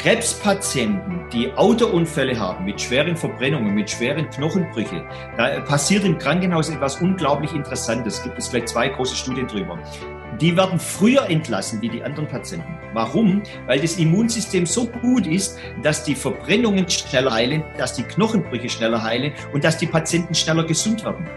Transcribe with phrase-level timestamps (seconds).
[0.00, 5.02] Krebspatienten, die Autounfälle haben mit schweren Verbrennungen, mit schweren Knochenbrüchen,
[5.36, 8.14] da passiert im Krankenhaus etwas unglaublich Interessantes.
[8.14, 9.78] Es gibt es vielleicht zwei große Studien drüber.
[10.40, 12.78] Die werden früher entlassen wie die anderen Patienten.
[12.94, 13.42] Warum?
[13.66, 19.02] Weil das Immunsystem so gut ist, dass die Verbrennungen schneller heilen, dass die Knochenbrüche schneller
[19.02, 21.28] heilen und dass die Patienten schneller gesund werden.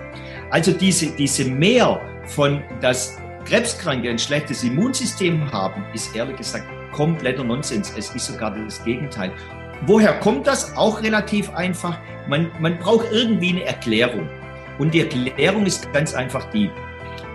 [0.52, 7.44] Also diese, diese Mehr von, dass Krebskranke ein schlechtes Immunsystem haben, ist ehrlich gesagt kompletter
[7.44, 7.94] Nonsens.
[7.98, 9.34] Es ist sogar das Gegenteil.
[9.86, 10.78] Woher kommt das?
[10.78, 12.00] Auch relativ einfach.
[12.30, 14.30] Man, man braucht irgendwie eine Erklärung.
[14.80, 16.70] Und die Erklärung ist ganz einfach die,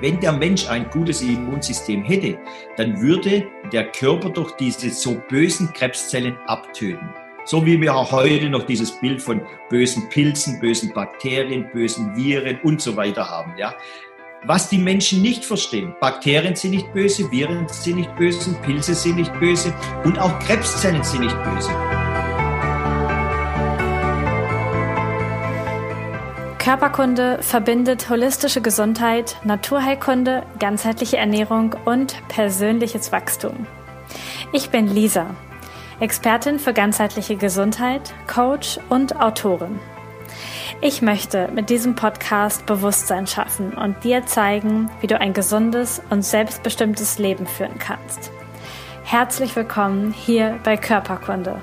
[0.01, 2.39] wenn der Mensch ein gutes Immunsystem hätte,
[2.77, 7.09] dann würde der Körper durch diese so bösen Krebszellen abtöten.
[7.45, 9.41] So wie wir auch heute noch dieses Bild von
[9.71, 13.55] bösen Pilzen, bösen Bakterien, bösen Viren und so weiter haben.
[13.57, 13.75] Ja?
[14.45, 19.17] Was die Menschen nicht verstehen, Bakterien sind nicht böse, Viren sind nicht böse, Pilze sind
[19.17, 19.75] nicht böse
[20.05, 21.71] und auch Krebszellen sind nicht böse.
[26.59, 33.67] Körperkunde verbindet holistische Gesundheit, Naturheilkunde, ganzheitliche Ernährung und persönliches Wachstum.
[34.53, 35.35] Ich bin Lisa,
[35.99, 39.81] Expertin für ganzheitliche Gesundheit, Coach und Autorin.
[40.81, 46.25] Ich möchte mit diesem Podcast Bewusstsein schaffen und dir zeigen, wie du ein gesundes und
[46.25, 48.31] selbstbestimmtes Leben führen kannst.
[49.03, 51.61] Herzlich willkommen hier bei Körperkunde.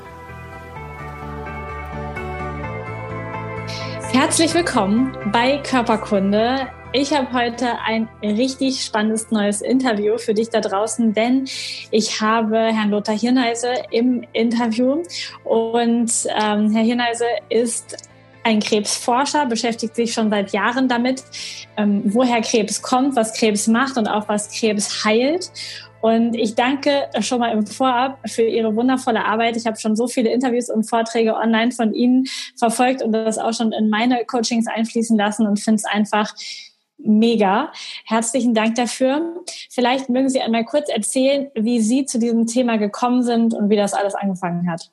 [4.11, 6.67] Herzlich willkommen bei Körperkunde.
[6.91, 11.45] Ich habe heute ein richtig spannendes neues Interview für dich da draußen, denn
[11.89, 15.03] ich habe Herrn Lothar Hirneise im Interview
[15.45, 18.09] und ähm, Herr Hirneise ist
[18.45, 21.23] ein Krebsforscher, beschäftigt sich schon seit Jahren damit,
[21.77, 25.51] ähm, woher Krebs kommt, was Krebs macht und auch was Krebs heilt.
[25.99, 29.57] Und ich danke schon mal im Vorab für Ihre wundervolle Arbeit.
[29.57, 33.53] Ich habe schon so viele Interviews und Vorträge online von Ihnen verfolgt und das auch
[33.53, 36.31] schon in meine Coachings einfließen lassen und finde es einfach
[36.99, 37.71] mega.
[38.05, 39.43] Herzlichen Dank dafür.
[39.71, 43.75] Vielleicht mögen Sie einmal kurz erzählen, wie Sie zu diesem Thema gekommen sind und wie
[43.75, 44.91] das alles angefangen hat.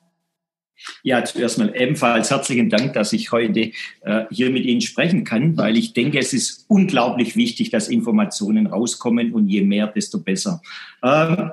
[1.02, 3.70] Ja, zuerst mal ebenfalls herzlichen Dank, dass ich heute
[4.02, 8.66] äh, hier mit Ihnen sprechen kann, weil ich denke, es ist unglaublich wichtig, dass Informationen
[8.66, 10.62] rauskommen und je mehr, desto besser.
[11.02, 11.50] Ähm,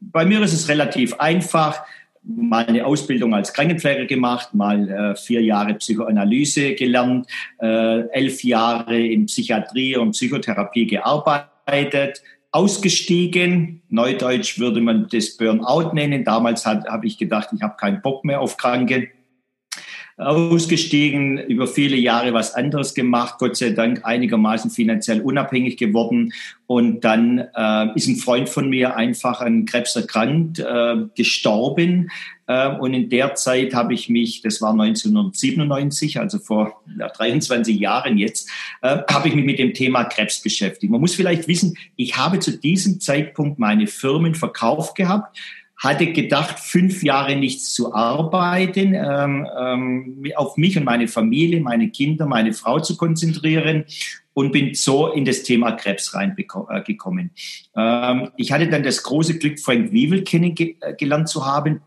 [0.00, 1.80] bei mir ist es relativ einfach.
[2.24, 7.26] Mal eine Ausbildung als Krankenpfleger gemacht, mal äh, vier Jahre Psychoanalyse gelernt,
[7.58, 13.82] äh, elf Jahre in Psychiatrie und Psychotherapie gearbeitet, ausgestiegen.
[13.88, 16.24] Neudeutsch würde man das Burnout nennen.
[16.24, 19.10] Damals habe ich gedacht, ich habe keinen Bock mehr auf Kranke.
[20.18, 26.32] Ausgestiegen, über viele Jahre was anderes gemacht, Gott sei Dank einigermaßen finanziell unabhängig geworden.
[26.66, 32.10] Und dann äh, ist ein Freund von mir einfach an Krebs erkrankt, äh, gestorben.
[32.48, 37.78] Ähm, und in der Zeit habe ich mich, das war 1997, also vor ja, 23
[37.78, 38.50] Jahren jetzt,
[38.82, 40.90] äh, habe ich mich mit dem Thema Krebs beschäftigt.
[40.90, 45.38] Man muss vielleicht wissen, ich habe zu diesem Zeitpunkt meine Firmen verkauft gehabt,
[45.78, 51.90] hatte gedacht, fünf Jahre nichts zu arbeiten, ähm, ähm, auf mich und meine Familie, meine
[51.90, 53.84] Kinder, meine Frau zu konzentrieren
[54.34, 57.30] und bin so in das Thema Krebs reingekommen.
[57.76, 61.80] Äh, ähm, ich hatte dann das große Glück, Frank Wiewel kennengelernt zu haben,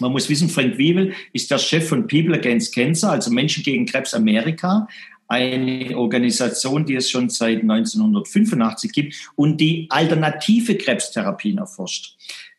[0.00, 3.84] man muss wissen, Frank Wiebel ist der Chef von People Against Cancer, also Menschen gegen
[3.86, 4.86] Krebs Amerika,
[5.26, 12.16] eine Organisation, die es schon seit 1985 gibt und die alternative Krebstherapien erforscht.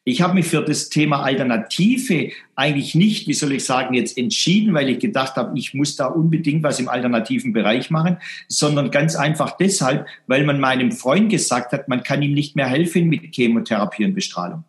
[0.09, 4.74] Ich habe mich für das Thema Alternative eigentlich nicht, wie soll ich sagen, jetzt entschieden,
[4.74, 8.18] weil ich gedacht habe, ich muss da unbedingt was im alternativen Bereich machen,
[8.48, 12.68] sondern ganz einfach deshalb, weil man meinem Freund gesagt hat, man kann ihm nicht mehr
[12.68, 14.64] helfen mit Chemotherapie und Bestrahlung.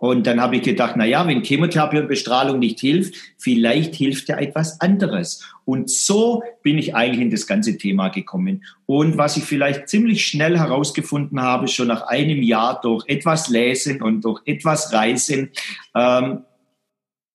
[0.00, 4.30] Und dann habe ich gedacht, na ja, wenn Chemotherapie und Bestrahlung nicht hilft, vielleicht hilft
[4.30, 5.44] ja etwas anderes.
[5.66, 8.64] Und so bin ich eigentlich in das ganze Thema gekommen.
[8.86, 14.00] Und was ich vielleicht ziemlich schnell herausgefunden habe, schon nach einem Jahr durch etwas Lesen
[14.00, 15.50] und durch etwas Reisen,
[15.94, 16.44] ähm,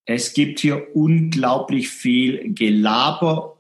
[0.08, 3.56] es gibt hier unglaublich viel Gelaber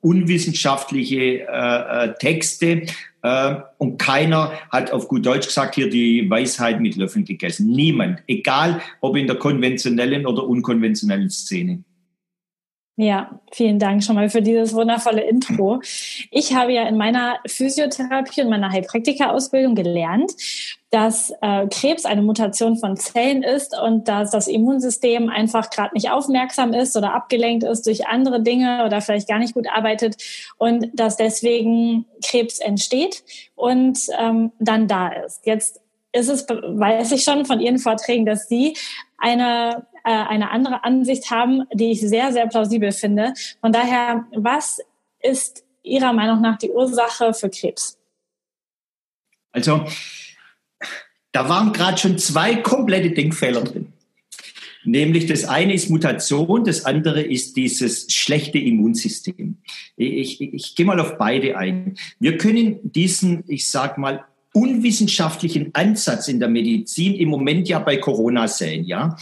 [0.00, 2.82] unwissenschaftliche äh, äh, Texte
[3.22, 7.70] äh, und keiner hat auf gut Deutsch gesagt hier die Weisheit mit Löffeln gegessen.
[7.70, 11.84] Niemand, egal ob in der konventionellen oder unkonventionellen Szene.
[13.00, 15.80] Ja, vielen Dank schon mal für dieses wundervolle Intro.
[16.32, 20.32] Ich habe ja in meiner Physiotherapie und meiner Heilpraktika-Ausbildung gelernt,
[20.90, 26.10] dass äh, Krebs eine Mutation von Zellen ist und dass das Immunsystem einfach gerade nicht
[26.10, 30.16] aufmerksam ist oder abgelenkt ist durch andere Dinge oder vielleicht gar nicht gut arbeitet
[30.56, 33.22] und dass deswegen Krebs entsteht
[33.54, 35.44] und ähm, dann da ist.
[35.44, 35.80] Jetzt
[36.12, 38.74] ist es, weiß ich schon von Ihren Vorträgen, dass Sie
[39.18, 43.34] eine äh, eine andere Ansicht haben, die ich sehr, sehr plausibel finde.
[43.60, 44.80] Von daher, was
[45.20, 47.98] ist Ihrer Meinung nach die Ursache für Krebs?
[49.52, 49.84] Also,
[51.32, 53.92] da waren gerade schon zwei komplette Denkfehler drin.
[54.84, 59.58] Nämlich das eine ist Mutation, das andere ist dieses schlechte Immunsystem.
[59.96, 61.96] Ich, ich, ich gehe mal auf beide ein.
[62.20, 67.98] Wir können diesen, ich sag mal, unwissenschaftlichen Ansatz in der Medizin im Moment ja bei
[67.98, 69.16] Corona sehen, ja.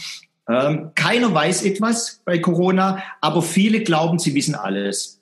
[0.49, 5.16] Ähm, keiner weiß etwas bei Corona, aber viele glauben, sie wissen alles.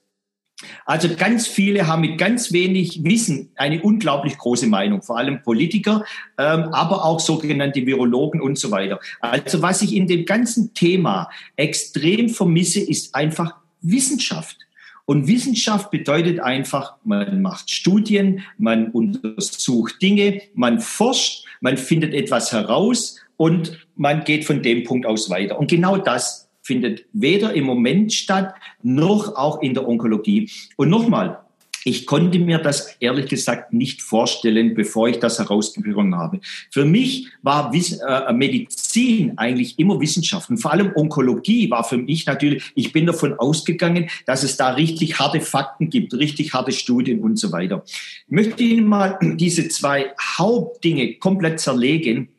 [0.86, 6.06] Also ganz viele haben mit ganz wenig Wissen eine unglaublich große Meinung, vor allem Politiker,
[6.38, 9.00] ähm, aber auch sogenannte Virologen und so weiter.
[9.20, 14.58] Also was ich in dem ganzen Thema extrem vermisse, ist einfach Wissenschaft.
[15.06, 22.52] Und Wissenschaft bedeutet einfach, man macht Studien, man untersucht Dinge, man forscht, man findet etwas
[22.52, 25.60] heraus und man geht von dem Punkt aus weiter.
[25.60, 30.50] Und genau das findet weder im Moment statt, noch auch in der Onkologie.
[30.78, 31.40] Und nochmal,
[31.88, 36.40] ich konnte mir das ehrlich gesagt nicht vorstellen, bevor ich das herausgefunden habe.
[36.72, 42.26] Für mich war äh, Medizin eigentlich immer Wissenschaft und vor allem Onkologie war für mich
[42.26, 47.20] natürlich, ich bin davon ausgegangen, dass es da richtig harte Fakten gibt, richtig harte Studien
[47.20, 47.84] und so weiter.
[47.86, 50.08] Ich möchte Ihnen mal diese zwei
[50.40, 52.30] Hauptdinge komplett zerlegen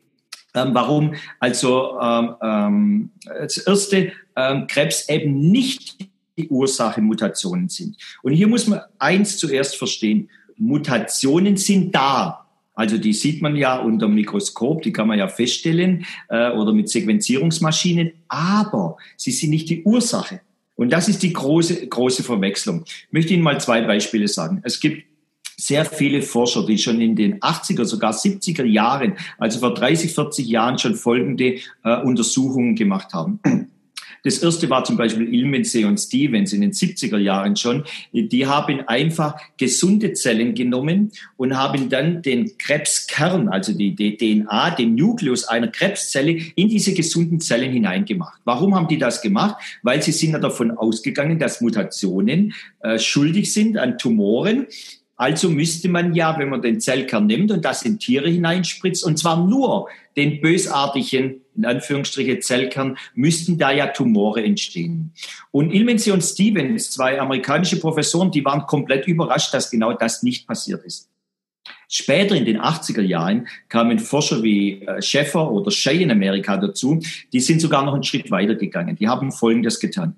[0.57, 7.97] ähm, warum also ähm, ähm, das erste ähm, Krebs eben nicht die Ursache Mutationen sind.
[8.23, 10.29] Und hier muss man eins zuerst verstehen.
[10.57, 12.47] Mutationen sind da.
[12.75, 16.75] Also die sieht man ja unter dem Mikroskop, die kann man ja feststellen äh, oder
[16.75, 20.41] mit Sequenzierungsmaschinen, aber sie sind nicht die Ursache.
[20.75, 22.85] Und das ist die große, große Verwechslung.
[22.85, 24.61] Ich möchte Ihnen mal zwei Beispiele sagen.
[24.63, 25.05] Es gibt
[25.57, 30.47] sehr viele Forscher, die schon in den 80er, sogar 70er Jahren, also vor 30, 40
[30.47, 33.41] Jahren schon folgende äh, Untersuchungen gemacht haben.
[34.27, 37.85] Das erste war zum Beispiel Ilmensee und Stevens in den 70er Jahren schon.
[38.13, 44.71] Die haben einfach gesunde Zellen genommen und haben dann den Krebskern, also die, die DNA,
[44.71, 48.41] den Nukleus einer Krebszelle in diese gesunden Zellen hineingemacht.
[48.45, 49.63] Warum haben die das gemacht?
[49.85, 54.67] Weil sie sind ja davon ausgegangen, dass Mutationen äh, schuldig sind an Tumoren
[55.17, 59.19] also müsste man ja, wenn man den Zellkern nimmt und das in Tiere hineinspritzt, und
[59.19, 65.13] zwar nur den bösartigen, in Anführungsstriche, Zellkern, müssten da ja Tumore entstehen.
[65.51, 70.47] Und Ilmensi und Stevens, zwei amerikanische Professoren, die waren komplett überrascht, dass genau das nicht
[70.47, 71.09] passiert ist.
[71.89, 77.01] Später in den 80er Jahren kamen Forscher wie äh, Schäffer oder Shea in Amerika dazu.
[77.33, 78.97] Die sind sogar noch einen Schritt weiter gegangen.
[78.97, 80.17] Die haben Folgendes getan.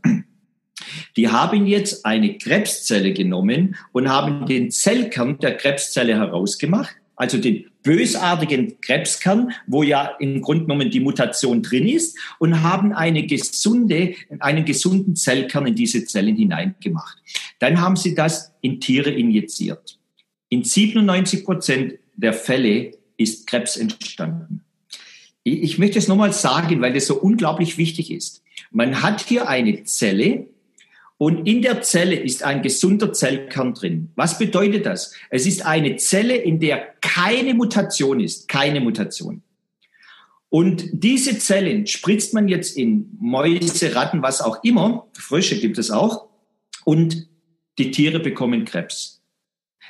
[1.16, 7.66] Die haben jetzt eine Krebszelle genommen und haben den Zellkern der Krebszelle herausgemacht, also den
[7.82, 14.14] bösartigen Krebskern, wo ja im Grunde genommen die Mutation drin ist, und haben eine gesunde,
[14.40, 17.18] einen gesunden Zellkern in diese Zellen hineingemacht.
[17.58, 19.98] Dann haben sie das in Tiere injiziert.
[20.48, 24.64] In 97 Prozent der Fälle ist Krebs entstanden.
[25.44, 28.42] Ich möchte es nochmal sagen, weil das so unglaublich wichtig ist.
[28.70, 30.46] Man hat hier eine Zelle,
[31.18, 34.10] und in der Zelle ist ein gesunder Zellkern drin.
[34.14, 35.12] Was bedeutet das?
[35.30, 39.42] Es ist eine Zelle, in der keine Mutation ist, keine Mutation.
[40.48, 45.90] Und diese Zellen spritzt man jetzt in Mäuse, Ratten, was auch immer, Frösche gibt es
[45.90, 46.28] auch,
[46.84, 47.28] und
[47.78, 49.20] die Tiere bekommen Krebs.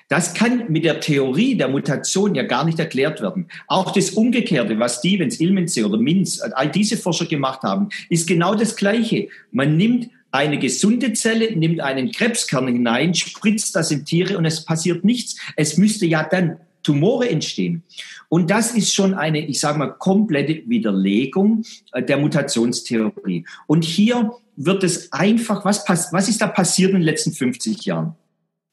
[0.08, 3.48] Das kann mit der Theorie der Mutation ja gar nicht erklärt werden.
[3.66, 8.54] Auch das Umgekehrte, was Stevens, Ilmense oder Minz, all diese Forscher gemacht haben, ist genau
[8.54, 9.28] das Gleiche.
[9.52, 14.64] Man nimmt eine gesunde Zelle nimmt einen Krebskern hinein, spritzt das in Tiere und es
[14.64, 15.36] passiert nichts.
[15.56, 17.82] Es müsste ja dann Tumore entstehen.
[18.28, 23.46] Und das ist schon eine, ich sage mal, komplette Widerlegung äh, der Mutationstheorie.
[23.66, 27.84] Und hier wird es einfach, was, pass, was ist da passiert in den letzten 50
[27.84, 28.14] Jahren?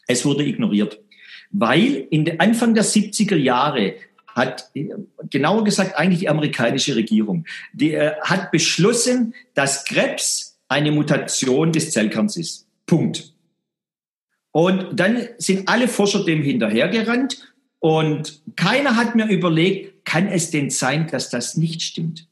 [0.08, 1.00] Es wurde ignoriert.
[1.52, 3.96] Weil in den Anfang der 70er Jahre
[4.28, 4.70] hat,
[5.30, 11.92] genauer gesagt, eigentlich die amerikanische Regierung, die äh, hat beschlossen, dass Krebs eine Mutation des
[11.92, 12.68] Zellkerns ist.
[12.86, 13.34] Punkt.
[14.52, 20.70] Und dann sind alle Forscher dem hinterhergerannt und keiner hat mir überlegt, kann es denn
[20.70, 22.28] sein, dass das nicht stimmt?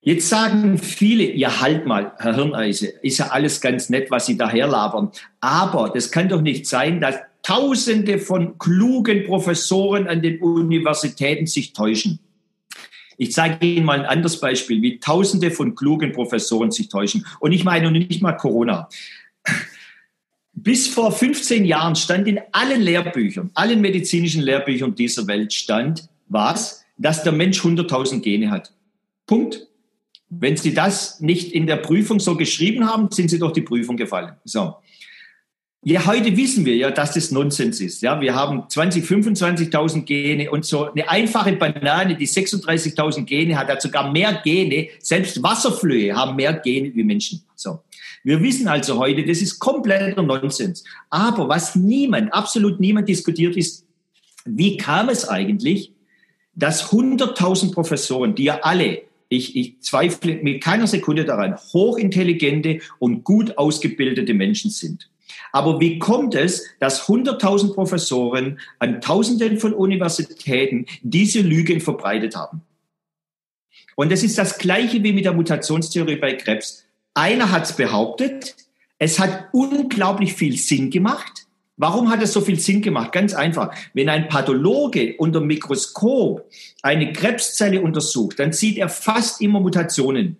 [0.00, 4.36] Jetzt sagen viele, ja halt mal, Herr Hirneise, ist ja alles ganz nett, was Sie
[4.36, 5.10] daherlabern.
[5.40, 11.72] Aber das kann doch nicht sein, dass Tausende von klugen Professoren an den Universitäten sich
[11.72, 12.18] täuschen.
[13.18, 17.26] Ich zeige Ihnen mal ein anderes Beispiel, wie Tausende von klugen Professoren sich täuschen.
[17.40, 18.88] Und ich meine nicht mal Corona.
[20.52, 26.84] Bis vor 15 Jahren stand in allen Lehrbüchern, allen medizinischen Lehrbüchern dieser Welt stand, was?
[26.96, 28.72] Dass der Mensch 100.000 Gene hat.
[29.26, 29.66] Punkt.
[30.30, 33.96] Wenn Sie das nicht in der Prüfung so geschrieben haben, sind Sie durch die Prüfung
[33.96, 34.34] gefallen.
[34.44, 34.76] So.
[35.84, 38.02] Ja, heute wissen wir ja, dass das Nonsens ist.
[38.02, 43.68] Ja, wir haben 20, 25.000 Gene und so eine einfache Banane, die 36.000 Gene hat,
[43.68, 44.88] hat sogar mehr Gene.
[44.98, 47.44] Selbst Wasserflöhe haben mehr Gene wie Menschen.
[47.54, 47.78] So.
[48.24, 50.82] Wir wissen also heute, das ist kompletter Nonsens.
[51.10, 53.86] Aber was niemand, absolut niemand diskutiert ist,
[54.44, 55.92] wie kam es eigentlich,
[56.56, 63.24] dass 100.000 Professoren, die ja alle ich, ich zweifle mit keiner Sekunde daran, hochintelligente und
[63.24, 65.10] gut ausgebildete Menschen sind.
[65.52, 72.62] Aber wie kommt es, dass 100.000 Professoren an Tausenden von Universitäten diese Lügen verbreitet haben?
[73.96, 76.84] Und es ist das Gleiche wie mit der Mutationstheorie bei Krebs.
[77.14, 78.54] Einer hat es behauptet,
[78.98, 81.46] es hat unglaublich viel Sinn gemacht.
[81.76, 83.12] Warum hat es so viel Sinn gemacht?
[83.12, 83.72] Ganz einfach.
[83.94, 86.44] Wenn ein Pathologe unter Mikroskop
[86.82, 90.36] eine Krebszelle untersucht, dann sieht er fast immer Mutationen.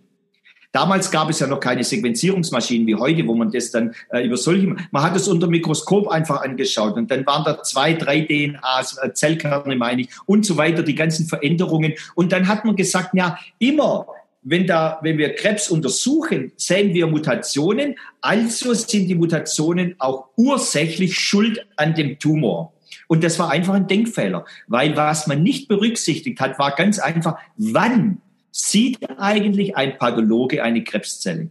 [0.73, 4.37] Damals gab es ja noch keine Sequenzierungsmaschinen wie heute, wo man das dann äh, über
[4.37, 8.99] solche, man hat es unter Mikroskop einfach angeschaut und dann waren da zwei, drei DNAs,
[8.99, 11.95] äh, Zellkerne meine ich und so weiter, die ganzen Veränderungen.
[12.15, 14.07] Und dann hat man gesagt, ja, immer
[14.43, 17.97] wenn, da, wenn wir Krebs untersuchen, sehen wir Mutationen.
[18.21, 22.73] Also sind die Mutationen auch ursächlich schuld an dem Tumor.
[23.09, 27.37] Und das war einfach ein Denkfehler, weil was man nicht berücksichtigt hat, war ganz einfach,
[27.57, 28.21] wann
[28.59, 31.51] sieht eigentlich ein Pathologe eine Krebszelle?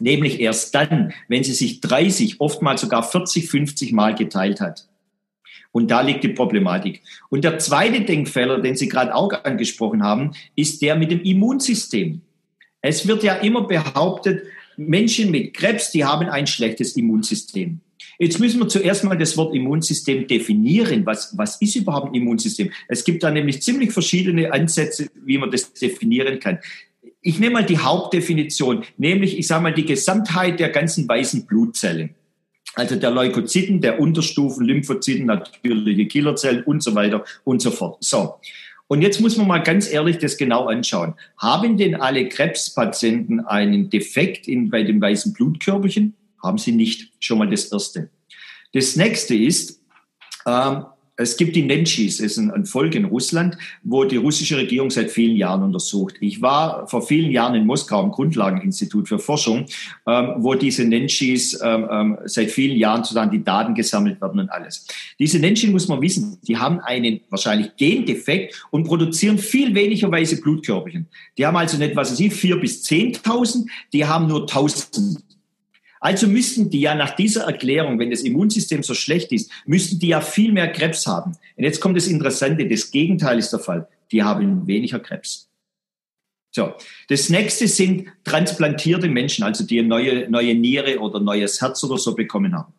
[0.00, 4.88] Nämlich erst dann, wenn sie sich 30, oftmals sogar 40, 50 Mal geteilt hat.
[5.72, 7.02] Und da liegt die Problematik.
[7.30, 12.20] Und der zweite Denkfehler, den Sie gerade auch angesprochen haben, ist der mit dem Immunsystem.
[12.80, 14.44] Es wird ja immer behauptet,
[14.76, 17.80] Menschen mit Krebs, die haben ein schlechtes Immunsystem.
[18.18, 21.04] Jetzt müssen wir zuerst mal das Wort Immunsystem definieren.
[21.06, 22.70] Was, was ist überhaupt ein Immunsystem?
[22.88, 26.58] Es gibt da nämlich ziemlich verschiedene Ansätze, wie man das definieren kann.
[27.20, 32.14] Ich nehme mal die Hauptdefinition, nämlich, ich sage mal, die Gesamtheit der ganzen weißen Blutzellen.
[32.74, 37.98] Also der Leukozyten, der Unterstufen, Lymphozyten, natürliche Killerzellen und so weiter und so fort.
[38.00, 38.34] So.
[38.88, 41.14] Und jetzt muss man mal ganz ehrlich das genau anschauen.
[41.38, 46.14] Haben denn alle Krebspatienten einen Defekt in, bei den weißen Blutkörperchen?
[46.44, 47.10] Haben sie nicht.
[47.18, 48.10] Schon mal das Erste.
[48.72, 49.80] Das nächste ist,
[50.46, 50.84] ähm,
[51.16, 55.12] es gibt die Nenchis, es ist ein Volk in Russland, wo die russische Regierung seit
[55.12, 56.16] vielen Jahren untersucht.
[56.20, 59.66] Ich war vor vielen Jahren in Moskau im Grundlageninstitut für Forschung,
[60.08, 64.48] ähm, wo diese Nenchis ähm, ähm, seit vielen Jahren sozusagen die Daten gesammelt werden und
[64.50, 64.88] alles.
[65.20, 70.40] Diese Nenchis muss man wissen, die haben einen wahrscheinlich Gendefekt und produzieren viel weniger weiße
[70.40, 71.06] Blutkörperchen.
[71.38, 75.22] Die haben also nicht, was weiß ich, vier bis zehntausend, die haben nur tausend.
[76.04, 80.08] Also müssten die ja nach dieser Erklärung, wenn das Immunsystem so schlecht ist, müssten die
[80.08, 81.32] ja viel mehr Krebs haben.
[81.56, 83.88] Und jetzt kommt das Interessante, das Gegenteil ist der Fall.
[84.12, 85.48] Die haben weniger Krebs.
[86.50, 86.74] So.
[87.08, 91.96] Das nächste sind transplantierte Menschen, also die eine neue, neue Niere oder neues Herz oder
[91.96, 92.74] so bekommen haben.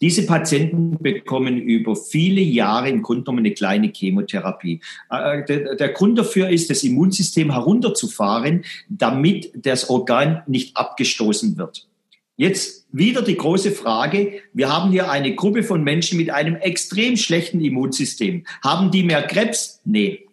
[0.00, 4.80] Diese Patienten bekommen über viele Jahre im Grunde genommen eine kleine Chemotherapie.
[5.10, 11.86] Äh, der, der Grund dafür ist, das Immunsystem herunterzufahren, damit das Organ nicht abgestoßen wird.
[12.36, 14.40] Jetzt wieder die große Frage.
[14.52, 18.46] Wir haben hier eine Gruppe von Menschen mit einem extrem schlechten Immunsystem.
[18.62, 19.80] Haben die mehr Krebs?
[19.84, 20.26] Nee.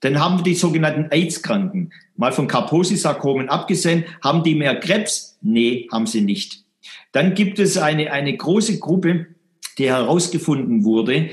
[0.00, 1.92] Dann haben wir die sogenannten AIDS-Kranken.
[2.16, 5.38] Mal von Kaposi-Sarkomen abgesehen, haben die mehr Krebs?
[5.42, 6.64] Nee, haben sie nicht.
[7.12, 9.26] Dann gibt es eine, eine große Gruppe,
[9.78, 11.30] die herausgefunden wurde,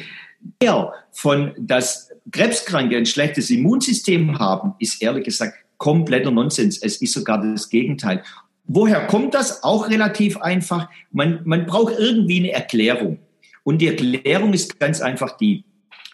[0.61, 6.77] der von das Krebskranke ein schlechtes Immunsystem haben, ist ehrlich gesagt kompletter Nonsens.
[6.77, 8.23] Es ist sogar das Gegenteil.
[8.71, 9.63] Woher kommt das?
[9.63, 10.89] Auch relativ einfach.
[11.11, 13.17] Man, man braucht irgendwie eine Erklärung.
[13.63, 15.63] Und die Erklärung ist ganz einfach die,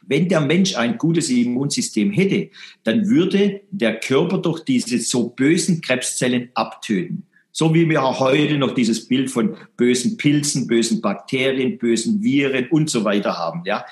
[0.08, 2.50] wenn der Mensch ein gutes Immunsystem hätte,
[2.86, 7.24] dann würde der Körper durch diese so bösen Krebszellen abtöten.
[7.52, 12.70] So wie wir auch heute noch dieses Bild von bösen Pilzen, bösen Bakterien, bösen Viren
[12.70, 13.64] und so weiter haben.
[13.66, 13.86] Ja,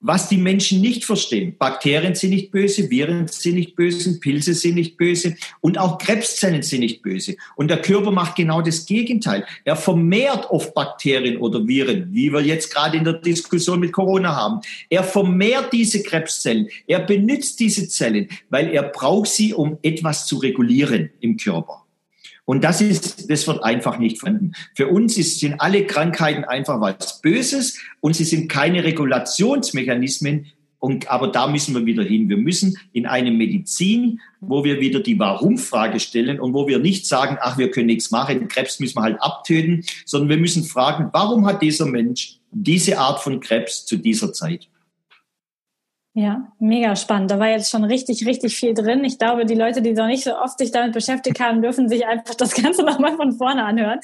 [0.00, 1.56] was die Menschen nicht verstehen.
[1.58, 6.62] Bakterien sind nicht böse, Viren sind nicht böse, Pilze sind nicht böse und auch Krebszellen
[6.62, 7.36] sind nicht böse.
[7.56, 9.46] Und der Körper macht genau das Gegenteil.
[9.64, 14.36] Er vermehrt oft Bakterien oder Viren, wie wir jetzt gerade in der Diskussion mit Corona
[14.36, 14.60] haben.
[14.90, 16.68] Er vermehrt diese Krebszellen.
[16.86, 21.85] Er benutzt diese Zellen, weil er braucht sie, um etwas zu regulieren im Körper.
[22.46, 24.52] Und das ist, das wird einfach nicht finden.
[24.74, 30.46] Für uns ist, sind alle Krankheiten einfach was Böses und sie sind keine Regulationsmechanismen.
[30.78, 32.28] Und, aber da müssen wir wieder hin.
[32.28, 37.06] Wir müssen in eine Medizin, wo wir wieder die Warum-Frage stellen und wo wir nicht
[37.06, 41.08] sagen, ach, wir können nichts machen, Krebs müssen wir halt abtöten, sondern wir müssen fragen,
[41.12, 44.68] warum hat dieser Mensch diese Art von Krebs zu dieser Zeit?
[46.18, 47.30] Ja, mega spannend.
[47.30, 49.04] Da war jetzt schon richtig, richtig viel drin.
[49.04, 52.06] Ich glaube, die Leute, die noch nicht so oft sich damit beschäftigt haben, dürfen sich
[52.06, 54.00] einfach das Ganze nochmal von vorne anhören.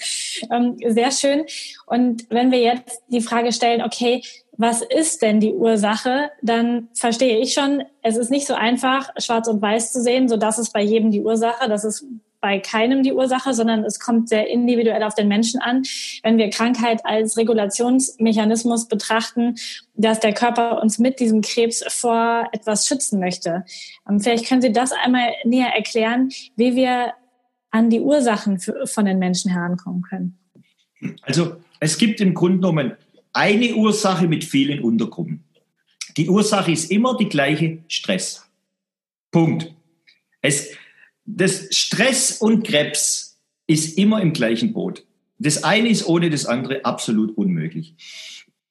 [0.51, 1.47] Ähm, sehr schön.
[1.87, 4.23] Und wenn wir jetzt die Frage stellen, okay,
[4.59, 9.49] was ist denn die Ursache, dann verstehe ich schon, es ist nicht so einfach, schwarz
[9.49, 12.05] und weiß zu sehen, so dass es bei jedem die Ursache, das ist
[12.43, 15.85] bei keinem die Ursache, sondern es kommt sehr individuell auf den Menschen an.
[16.23, 19.55] Wenn wir Krankheit als Regulationsmechanismus betrachten,
[19.95, 23.65] dass der Körper uns mit diesem Krebs vor etwas schützen möchte.
[24.09, 27.15] Ähm, vielleicht können Sie das einmal näher erklären, wie wir
[27.71, 30.39] an die Ursachen von den Menschen herankommen können.
[31.23, 32.97] Also es gibt im Grunde genommen
[33.33, 35.45] eine Ursache mit vielen Untergruppen.
[36.17, 38.47] Die Ursache ist immer die gleiche Stress.
[39.31, 39.73] Punkt.
[40.43, 40.73] Es,
[41.25, 45.05] das Stress und Krebs ist immer im gleichen Boot.
[45.39, 47.95] Das eine ist ohne das andere absolut unmöglich.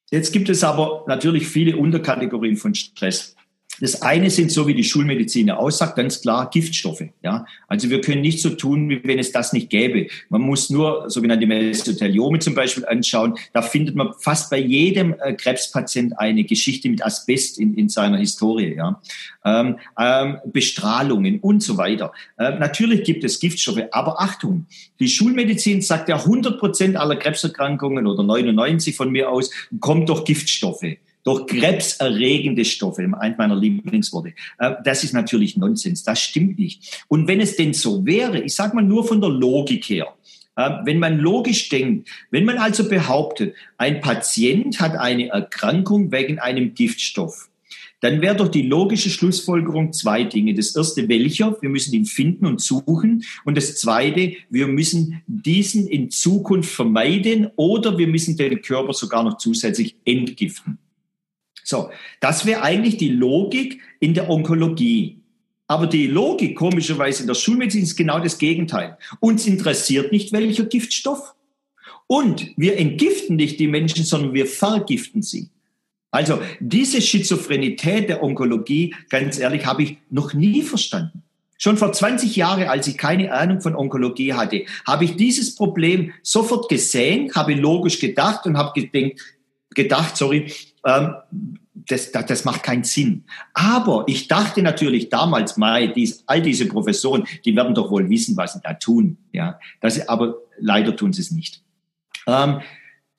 [0.09, 3.35] Jetzt gibt es aber natürlich viele Unterkategorien von Stress.
[3.79, 7.03] Das eine sind, so wie die Schulmedizin ja aussagt, ganz klar Giftstoffe.
[7.23, 7.45] Ja?
[7.67, 10.07] Also wir können nicht so tun, wie wenn es das nicht gäbe.
[10.29, 13.35] Man muss nur sogenannte Mesoteliome zum Beispiel anschauen.
[13.53, 18.17] Da findet man fast bei jedem äh, Krebspatient eine Geschichte mit Asbest in, in seiner
[18.17, 18.75] Historie.
[18.75, 19.01] Ja?
[19.43, 22.11] Ähm, ähm, Bestrahlungen und so weiter.
[22.37, 24.67] Äh, natürlich gibt es Giftstoffe, aber Achtung,
[24.99, 29.49] die Schulmedizin sagt ja 100 Prozent aller Krebserkrankungen oder 99 von mir aus
[29.79, 34.33] kommt durch Giftstoffe durch krebserregende Stoffe, eins meiner Lieblingsworte.
[34.59, 37.03] Äh, das ist natürlich Nonsens, das stimmt nicht.
[37.07, 40.07] Und wenn es denn so wäre, ich sage mal nur von der Logik her,
[40.55, 46.39] äh, wenn man logisch denkt, wenn man also behauptet, ein Patient hat eine Erkrankung wegen
[46.39, 47.49] einem Giftstoff,
[48.01, 50.55] dann wäre doch die logische Schlussfolgerung zwei Dinge.
[50.55, 51.55] Das erste, welcher?
[51.61, 53.23] Wir müssen ihn finden und suchen.
[53.45, 59.23] Und das zweite, wir müssen diesen in Zukunft vermeiden oder wir müssen den Körper sogar
[59.23, 60.79] noch zusätzlich entgiften.
[61.71, 65.21] So, das wäre eigentlich die Logik in der Onkologie.
[65.67, 68.97] Aber die Logik, komischerweise in der Schulmedizin, ist genau das Gegenteil.
[69.21, 71.33] Uns interessiert nicht, welcher Giftstoff.
[72.07, 75.47] Und wir entgiften nicht die Menschen, sondern wir vergiften sie.
[76.11, 81.23] Also diese Schizophrenität der Onkologie, ganz ehrlich, habe ich noch nie verstanden.
[81.57, 86.11] Schon vor 20 Jahren, als ich keine Ahnung von Onkologie hatte, habe ich dieses Problem
[86.21, 88.73] sofort gesehen, habe logisch gedacht und habe
[89.73, 90.51] gedacht, sorry,
[90.83, 93.25] das, das, das macht keinen Sinn.
[93.53, 98.37] Aber ich dachte natürlich damals, Mai, dies, all diese Professoren, die werden doch wohl wissen,
[98.37, 99.17] was sie da tun.
[99.31, 101.63] Ja, das, aber leider tun sie es nicht.
[102.27, 102.61] Ähm,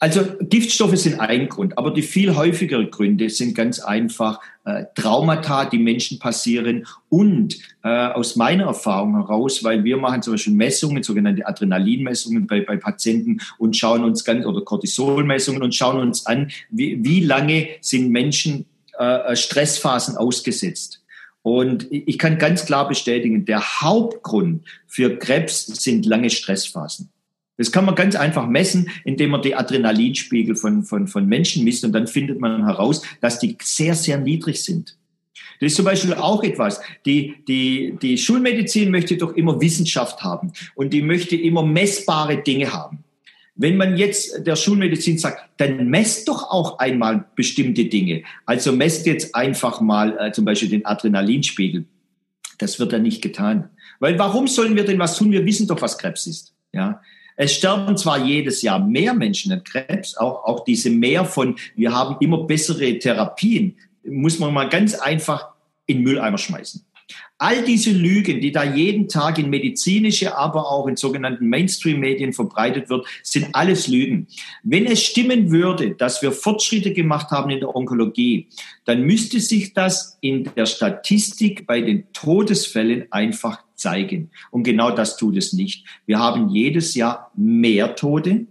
[0.02, 5.64] also Giftstoffe sind ein Grund, aber die viel häufigeren Gründe sind ganz einfach äh, Traumata,
[5.66, 11.04] die Menschen passieren und äh, aus meiner Erfahrung heraus, weil wir machen zum Beispiel Messungen,
[11.04, 16.50] sogenannte Adrenalinmessungen bei, bei Patienten und schauen uns ganz oder Cortisolmessungen und schauen uns an,
[16.68, 18.66] wie, wie lange sind Menschen
[18.98, 21.00] äh, Stressphasen ausgesetzt.
[21.42, 27.12] Und ich kann ganz klar bestätigen, der Hauptgrund für Krebs sind lange Stressphasen.
[27.56, 31.84] Das kann man ganz einfach messen, indem man die Adrenalinspiegel von, von, von Menschen misst
[31.84, 34.96] und dann findet man heraus, dass die sehr, sehr niedrig sind.
[35.60, 36.80] Das ist zum Beispiel auch etwas.
[37.06, 42.72] Die, die, die Schulmedizin möchte doch immer Wissenschaft haben und die möchte immer messbare Dinge
[42.72, 43.04] haben.
[43.54, 48.24] Wenn man jetzt der Schulmedizin sagt, dann messt doch auch einmal bestimmte Dinge.
[48.46, 51.84] Also messt jetzt einfach mal äh, zum Beispiel den Adrenalinspiegel.
[52.58, 53.68] Das wird dann nicht getan.
[54.00, 55.30] Weil warum sollen wir denn was tun?
[55.30, 56.54] Wir wissen doch, was Krebs ist.
[56.72, 57.02] Ja,
[57.36, 61.92] es sterben zwar jedes Jahr mehr Menschen an Krebs, auch, auch diese mehr von, wir
[61.92, 65.48] haben immer bessere Therapien, muss man mal ganz einfach
[65.86, 66.84] in Mülleimer schmeißen.
[67.38, 72.88] All diese Lügen, die da jeden Tag in medizinische, aber auch in sogenannten Mainstream-Medien verbreitet
[72.88, 74.28] wird, sind alles Lügen.
[74.62, 78.48] Wenn es stimmen würde, dass wir Fortschritte gemacht haben in der Onkologie,
[78.84, 84.30] dann müsste sich das in der Statistik bei den Todesfällen einfach zeigen.
[84.50, 85.84] Und genau das tut es nicht.
[86.06, 88.46] Wir haben jedes Jahr mehr Tote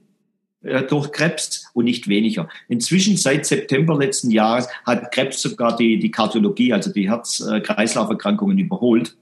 [0.63, 2.47] äh, durch Krebs und nicht weniger.
[2.67, 9.17] Inzwischen seit September letzten Jahres hat Krebs sogar die, die Kardiologie, also die Herz-Kreislauf-Erkrankungen überholt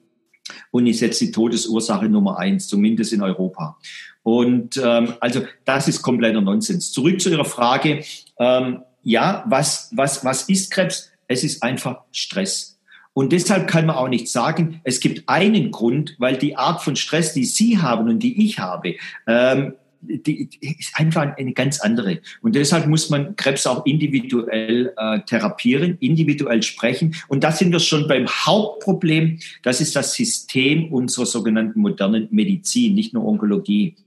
[0.71, 3.77] und ist jetzt die Todesursache Nummer eins, zumindest in Europa.
[4.23, 6.91] Und ähm, also das ist kompletter Nonsens.
[6.91, 8.03] Zurück zu Ihrer Frage.
[8.37, 11.11] Ähm, ja, was, was, was ist Krebs?
[11.27, 12.78] Es ist einfach Stress.
[13.19, 16.95] Und deshalb kann man auch nicht sagen, es gibt einen Grund, weil die Art von
[16.95, 18.95] Stress, die Sie haben und die ich habe,
[19.27, 22.21] ähm, die, die ist einfach eine ganz andere.
[22.41, 27.13] Und deshalb muss man Krebs auch individuell äh, therapieren, individuell sprechen.
[27.27, 29.39] Und da sind wir schon beim Hauptproblem.
[29.63, 33.97] Das ist das System unserer sogenannten modernen Medizin, nicht nur Onkologie.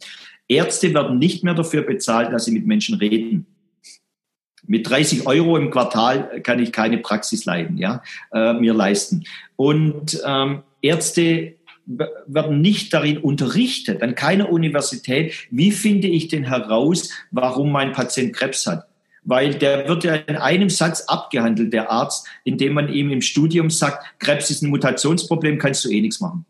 [0.49, 3.45] Ärzte werden nicht mehr dafür bezahlt, dass sie mit Menschen reden.
[4.67, 9.25] Mit 30 Euro im Quartal kann ich keine Praxis leiden, ja, äh, mir leisten.
[9.57, 17.11] Und ähm, Ärzte werden nicht darin unterrichtet, an keiner Universität, wie finde ich denn heraus,
[17.31, 18.87] warum mein Patient Krebs hat.
[19.25, 23.71] Weil der wird ja in einem Satz abgehandelt, der Arzt, indem man ihm im Studium
[23.71, 26.45] sagt, Krebs ist ein Mutationsproblem, kannst du eh nichts machen.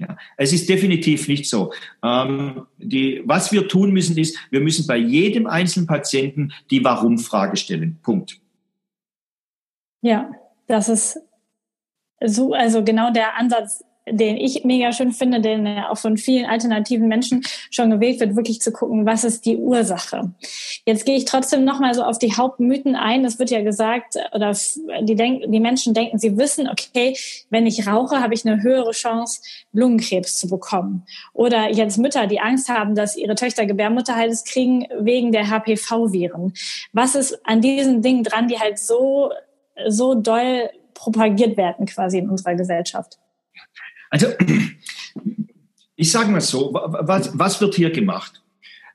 [0.00, 1.74] Ja, es ist definitiv nicht so.
[2.02, 7.58] Ähm, die, was wir tun müssen, ist, wir müssen bei jedem einzelnen Patienten die Warum-Frage
[7.58, 7.98] stellen.
[8.02, 8.40] Punkt.
[10.00, 10.30] Ja,
[10.66, 11.18] das ist
[12.24, 17.08] so, also genau der Ansatz, den ich mega schön finde, den auch von vielen alternativen
[17.08, 20.32] Menschen schon gewählt wird, wirklich zu gucken, was ist die Ursache.
[20.86, 23.24] Jetzt gehe ich trotzdem nochmal so auf die Hauptmythen ein.
[23.24, 24.56] Es wird ja gesagt, oder
[25.02, 27.16] die, denk, die Menschen denken, sie wissen, okay,
[27.50, 31.04] wenn ich rauche, habe ich eine höhere Chance, Lungenkrebs zu bekommen.
[31.32, 36.54] Oder jetzt Mütter, die Angst haben, dass ihre Töchter Gebärmutterhals kriegen wegen der HPV-Viren.
[36.92, 39.30] Was ist an diesen Dingen dran, die halt so,
[39.86, 43.18] so doll propagiert werden quasi in unserer Gesellschaft?
[44.10, 44.26] Also,
[45.96, 48.42] ich sage mal so, was, was wird hier gemacht?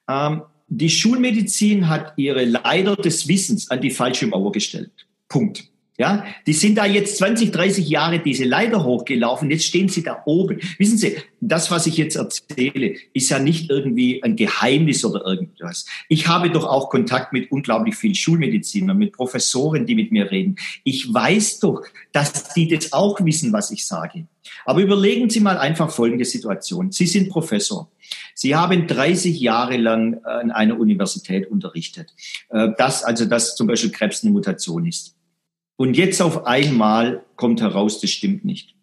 [0.08, 4.92] Ähm, die Schulmedizin hat ihre Leider des Wissens an die falsche Mauer gestellt.
[5.28, 5.70] Punkt.
[5.98, 9.50] Ja, die sind da jetzt 20, 30 Jahre diese Leiter hochgelaufen.
[9.50, 10.60] Jetzt stehen sie da oben.
[10.78, 15.86] Wissen Sie, das, was ich jetzt erzähle, ist ja nicht irgendwie ein Geheimnis oder irgendwas.
[16.10, 20.58] Ich habe doch auch Kontakt mit unglaublich vielen Schulmedizinern, mit Professoren, die mit mir reden.
[20.84, 24.28] Ich weiß doch, dass die das auch wissen, was ich sage.
[24.66, 26.92] Aber überlegen Sie mal einfach folgende Situation.
[26.92, 27.90] Sie sind Professor.
[28.34, 32.14] Sie haben 30 Jahre lang an einer Universität unterrichtet,
[32.50, 35.16] äh, dass also dass zum Beispiel Krebs eine Mutation ist.
[35.78, 38.76] Und jetzt auf einmal kommt heraus, das stimmt nicht.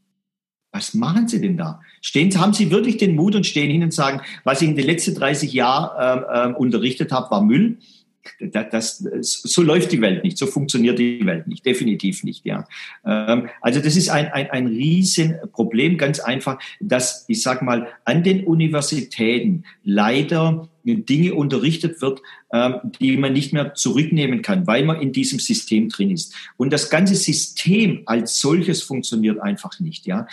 [0.72, 1.80] Was machen Sie denn da?
[2.00, 4.86] Stehen, haben Sie wirklich den Mut und stehen hin und sagen, was ich in den
[4.86, 7.78] letzten 30 Jahren ähm, ähm, unterrichtet habe, war Müll?
[8.52, 12.44] Das, so läuft die Welt nicht, so funktioniert die Welt nicht, definitiv nicht.
[12.44, 12.66] Ja.
[13.04, 18.22] Ähm, also das ist ein, ein, ein Riesenproblem, ganz einfach, dass ich sag mal an
[18.22, 22.20] den Universitäten leider Dinge unterrichtet wird,
[22.52, 26.34] ähm, die man nicht mehr zurücknehmen kann, weil man in diesem System drin ist.
[26.56, 30.06] Und das ganze System als solches funktioniert einfach nicht.
[30.06, 30.26] Ja.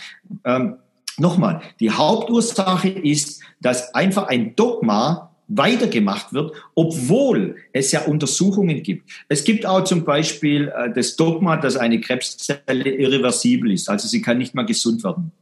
[0.44, 0.76] Ähm,
[1.18, 9.10] nochmal, die Hauptursache ist, dass einfach ein Dogma weitergemacht wird, obwohl es ja Untersuchungen gibt.
[9.28, 14.22] Es gibt auch zum Beispiel äh, das Dogma, dass eine Krebszelle irreversibel ist, also sie
[14.22, 15.32] kann nicht mehr gesund werden.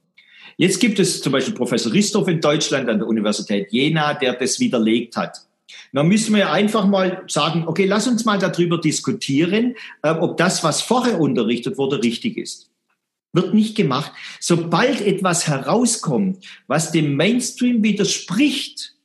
[0.56, 4.58] Jetzt gibt es zum Beispiel Professor Ristoff in Deutschland an der Universität Jena, der das
[4.58, 5.46] widerlegt hat.
[5.92, 10.64] Dann müssen wir einfach mal sagen, okay, lass uns mal darüber diskutieren, äh, ob das,
[10.64, 12.70] was vorher unterrichtet wurde, richtig ist.
[13.34, 14.12] Wird nicht gemacht.
[14.40, 18.97] Sobald etwas herauskommt, was dem Mainstream widerspricht,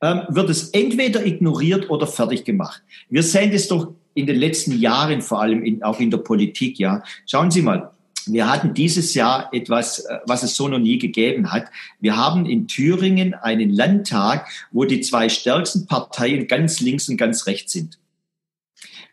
[0.00, 2.82] ähm, wird es entweder ignoriert oder fertig gemacht.
[3.10, 6.78] Wir sehen das doch in den letzten Jahren, vor allem in, auch in der Politik,
[6.78, 7.02] ja.
[7.26, 7.90] Schauen Sie mal.
[8.26, 11.66] Wir hatten dieses Jahr etwas, äh, was es so noch nie gegeben hat.
[12.00, 17.46] Wir haben in Thüringen einen Landtag, wo die zwei stärksten Parteien ganz links und ganz
[17.46, 17.98] rechts sind.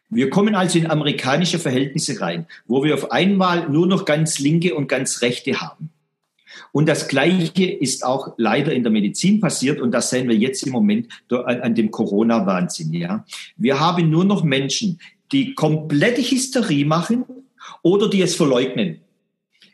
[0.09, 4.75] Wir kommen also in amerikanische Verhältnisse rein, wo wir auf einmal nur noch ganz linke
[4.75, 5.89] und ganz rechte haben.
[6.71, 10.65] Und das Gleiche ist auch leider in der Medizin passiert und das sehen wir jetzt
[10.65, 12.93] im Moment an, dem Corona-Wahnsinn.
[12.93, 13.25] Ja.
[13.57, 14.99] Wir haben nur noch Menschen,
[15.31, 17.25] die komplette Hysterie machen
[17.81, 19.01] oder die es verleugnen.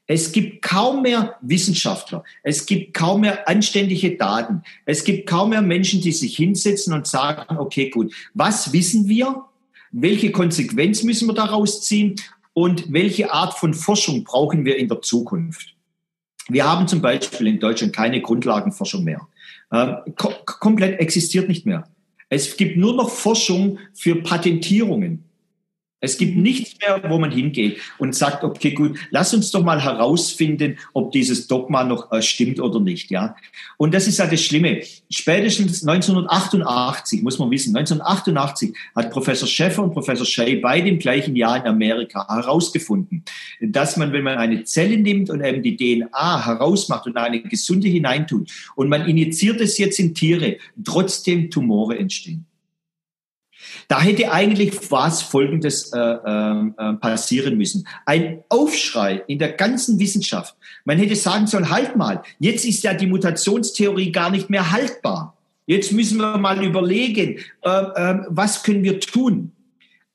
[0.08, 2.24] Es gibt kaum mehr Wissenschaftler.
[2.44, 4.62] Es gibt kaum mehr anständige Daten.
[4.86, 9.46] Es gibt kaum mehr Menschen, die sich hinsetzen und sagen, okay, gut, was wissen wir?
[9.92, 12.16] Welche Konsequenz müssen wir daraus ziehen?
[12.54, 15.76] Und welche Art von Forschung brauchen wir in der Zukunft?
[16.50, 19.28] Wir haben zum Beispiel in Deutschland keine Grundlagenforschung mehr.
[19.72, 21.88] Ähm, kom komplett existiert nicht mehr.
[22.30, 25.24] Es gibt nur noch Forschung für Patentierungen.
[26.04, 29.84] Es gibt nichts mehr, wo man hingeht und sagt, okay, gut, lass uns doch mal
[29.84, 33.36] herausfinden, ob dieses Dogma noch äh, stimmt oder nicht, ja.
[33.78, 34.82] Und das ist ja das Schlimme.
[35.12, 41.36] Spätestens 1988, muss man wissen, 1988 hat Professor Schäffer und Professor Shea beide im gleichen
[41.36, 43.24] Jahr in Amerika herausgefunden,
[43.62, 47.88] dass man, wenn man eine Zelle nimmt und eben die DNA herausmacht und eine gesunde
[47.88, 52.48] hineintut und man injiziert es jetzt in Tiere, trotzdem Tumore entstehen.
[53.88, 57.88] Da hätte eigentlich was Folgendes äh, äh, passieren müssen.
[58.06, 60.56] Ein Aufschrei in der ganzen Wissenschaft.
[60.86, 65.38] Man hätte sagen sollen, halt mal, jetzt ist ja die Mutationstheorie gar nicht mehr haltbar.
[65.66, 69.52] Jetzt müssen wir mal überlegen, äh, äh, was können wir tun.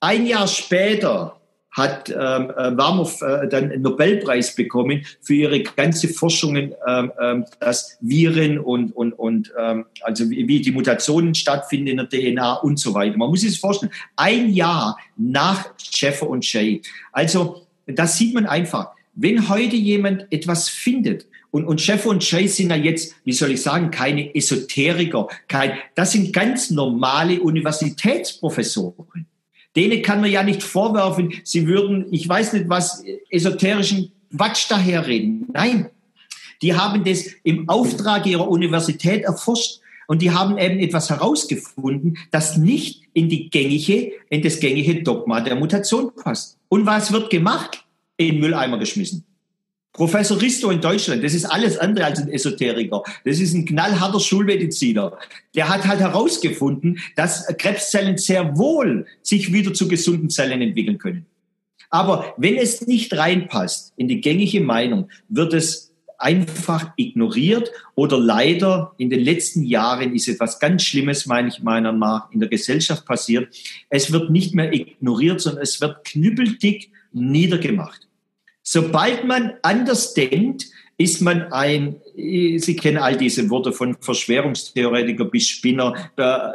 [0.01, 1.36] Ein Jahr später
[1.77, 7.45] hat ähm, äh, Warmow äh, dann einen Nobelpreis bekommen für ihre ganze Forschungen, ähm, ähm,
[7.61, 12.55] dass Viren und, und, und ähm, also wie, wie die Mutationen stattfinden in der DNA
[12.55, 13.19] und so weiter.
[13.19, 13.93] Man muss sich das vorstellen.
[14.17, 16.81] Ein Jahr nach Schäfer und Shay.
[17.12, 18.93] Also das sieht man einfach.
[19.15, 23.53] Wenn heute jemand etwas findet, und, und Chef und Jay sind ja jetzt, wie soll
[23.53, 29.27] ich sagen, keine Esoteriker, kein, das sind ganz normale Universitätsprofessoren.
[29.77, 35.47] Denen kann man ja nicht vorwerfen, sie würden, ich weiß nicht was, esoterischen Quatsch daherreden.
[35.53, 35.91] Nein,
[36.62, 42.57] die haben das im Auftrag ihrer Universität erforscht und die haben eben etwas herausgefunden, das
[42.57, 46.59] nicht in die gängige, in das gängige Dogma der Mutation passt.
[46.69, 47.85] Und was wird gemacht?
[48.17, 49.25] In den Mülleimer geschmissen.
[49.96, 53.02] Professor Risto in Deutschland, das ist alles andere als ein Esoteriker.
[53.24, 55.16] Das ist ein knallharter Schulmediziner.
[55.54, 61.24] Der hat halt herausgefunden, dass Krebszellen sehr wohl sich wieder zu gesunden Zellen entwickeln können.
[61.88, 68.92] Aber wenn es nicht reinpasst in die gängige Meinung, wird es einfach ignoriert oder leider
[68.98, 73.06] in den letzten Jahren ist etwas ganz Schlimmes, meine ich meiner nach, in der Gesellschaft
[73.06, 73.48] passiert.
[73.88, 78.06] Es wird nicht mehr ignoriert, sondern es wird knüppeldick niedergemacht.
[78.68, 80.66] Sobald man anders denkt,
[80.98, 85.94] ist man ein, Sie kennen all diese Worte von Verschwörungstheoretiker bis Spinner,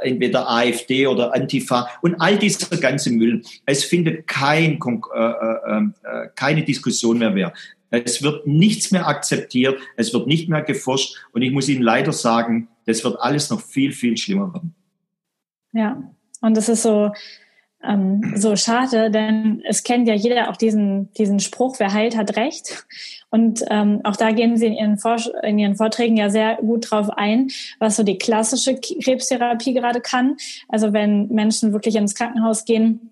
[0.01, 3.43] entweder AfD oder Antifa und all dieser ganze Müll.
[3.65, 7.53] Es findet kein, äh, äh, ähm, äh, keine Diskussion mehr mehr.
[7.91, 12.11] Es wird nichts mehr akzeptiert, es wird nicht mehr geforscht und ich muss Ihnen leider
[12.11, 14.75] sagen, das wird alles noch viel, viel schlimmer werden.
[15.71, 17.13] Ja, und das ist so,
[17.83, 22.35] ähm, so schade, denn es kennt ja jeder auch diesen, diesen Spruch, wer heilt, hat
[22.37, 22.85] recht.
[23.29, 24.99] Und ähm, auch da gehen Sie in Ihren,
[25.43, 30.37] in Ihren Vorträgen ja sehr gut drauf ein, was so die klassische Krebstherapie gerade kann.
[30.67, 33.11] Also wenn Menschen wirklich ins Krankenhaus gehen,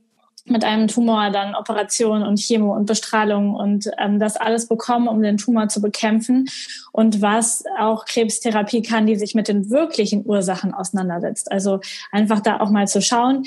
[0.49, 5.21] mit einem Tumor dann Operation und Chemo und Bestrahlung und ähm, das alles bekommen, um
[5.21, 6.49] den Tumor zu bekämpfen
[6.91, 11.51] und was auch Krebstherapie kann, die sich mit den wirklichen Ursachen auseinandersetzt.
[11.51, 11.79] Also
[12.11, 13.43] einfach da auch mal zu schauen,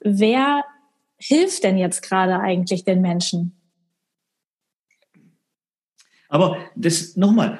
[0.00, 0.64] wer
[1.18, 3.52] hilft denn jetzt gerade eigentlich den Menschen?
[6.28, 7.58] Aber das nochmal,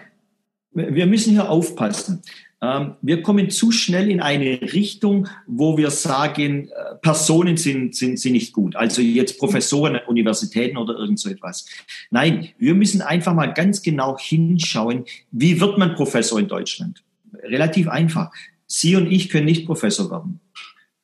[0.72, 2.22] wir müssen hier aufpassen.
[2.62, 8.18] Ähm, wir kommen zu schnell in eine Richtung, wo wir sagen, äh, Personen sind, sind,
[8.18, 8.76] sind nicht gut.
[8.76, 11.66] Also jetzt Professoren an Universitäten oder irgend so etwas.
[12.10, 17.02] Nein, wir müssen einfach mal ganz genau hinschauen, wie wird man Professor in Deutschland?
[17.42, 18.30] Relativ einfach.
[18.66, 20.40] Sie und ich können nicht Professor werden.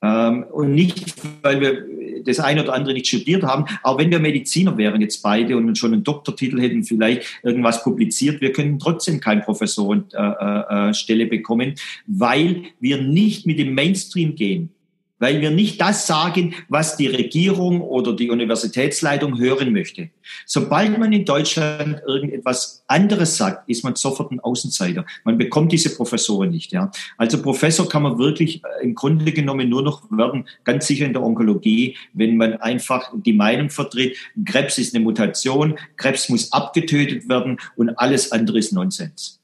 [0.03, 1.87] Ähm, und nicht, weil wir
[2.25, 5.77] das eine oder andere nicht studiert haben, aber wenn wir Mediziner wären jetzt beide und
[5.79, 11.75] schon einen Doktortitel hätten, vielleicht irgendwas publiziert, wir können trotzdem keine Professorenstelle äh, äh, bekommen,
[12.07, 14.71] weil wir nicht mit dem Mainstream gehen
[15.19, 20.11] weil wir nicht das sagen, was die Regierung oder die Universitätsleitung hören möchte.
[20.45, 25.05] Sobald man in Deutschland irgendetwas anderes sagt, ist man sofort ein Außenseiter.
[25.25, 26.73] Man bekommt diese Professoren nicht.
[26.73, 26.91] Ja.
[27.17, 31.13] Also Professor kann man wirklich äh, im Grunde genommen nur noch werden, ganz sicher in
[31.13, 37.29] der Onkologie, wenn man einfach die Meinung vertritt, Krebs ist eine Mutation, Krebs muss abgetötet
[37.29, 39.41] werden und alles andere ist Nonsens.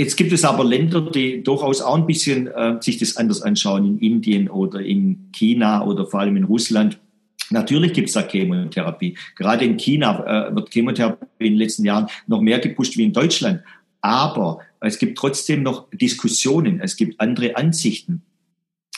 [0.00, 3.84] Jetzt gibt es aber Länder, die durchaus auch ein bisschen äh, sich das anders anschauen,
[3.84, 7.00] in Indien oder in China oder vor allem in Russland.
[7.50, 9.18] Natürlich gibt es da Chemotherapie.
[9.34, 13.12] Gerade in China äh, wird Chemotherapie in den letzten Jahren noch mehr gepusht wie in
[13.12, 13.62] Deutschland.
[14.00, 18.22] Aber es gibt trotzdem noch Diskussionen, es gibt andere Ansichten.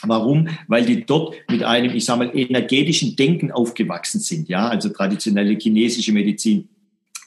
[0.03, 0.49] Warum?
[0.67, 4.49] Weil die dort mit einem, ich sage mal, energetischen Denken aufgewachsen sind.
[4.49, 6.69] Ja, also traditionelle chinesische Medizin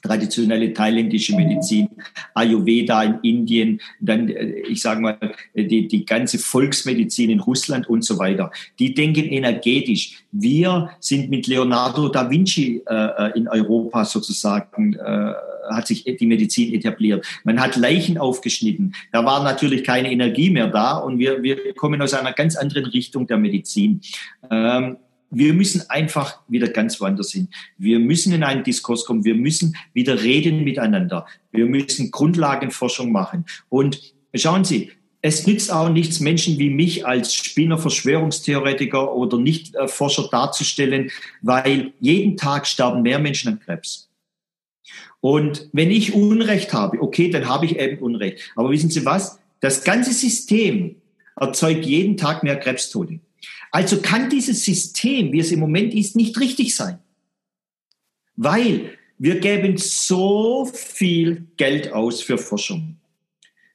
[0.04, 1.88] traditionelle thailändische Medizin,
[2.34, 5.18] Ayurveda in Indien, dann, äh, ich sage mal,
[5.54, 8.50] die, die ganze Volksmedizin in Russland und so weiter.
[8.78, 10.24] Die denken energetisch.
[10.30, 15.32] Wir sind mit Leonardo da Vinci äh, äh in Europa sozusagen äh,
[15.70, 17.26] hat sich die Medizin etabliert.
[17.44, 18.94] Man hat Leichen aufgeschnitten.
[19.12, 22.86] Da war natürlich keine Energie mehr da und wir, wir kommen aus einer ganz anderen
[22.86, 24.00] Richtung der Medizin.
[24.50, 24.98] Ähm,
[25.34, 27.48] wir müssen einfach wieder ganz woanders hin.
[27.78, 29.24] Wir müssen in einen Diskurs kommen.
[29.24, 31.26] Wir müssen wieder reden miteinander.
[31.52, 33.44] Wir müssen Grundlagenforschung machen.
[33.68, 34.90] Und schauen Sie,
[35.22, 42.36] es nützt auch nichts, Menschen wie mich als Spinner, Verschwörungstheoretiker oder Nicht-Forscher darzustellen, weil jeden
[42.36, 44.10] Tag sterben mehr Menschen an Krebs.
[45.20, 48.52] Und wenn ich Unrecht habe, okay, dann habe ich eben Unrecht.
[48.56, 49.38] Aber wissen Sie was?
[49.60, 50.96] Das ganze System
[51.36, 53.20] erzeugt jeden Tag mehr Krebstote.
[53.74, 57.00] Also kann dieses System, wie es im Moment ist, nicht richtig sein.
[58.36, 62.98] Weil wir geben so viel Geld aus für Forschung.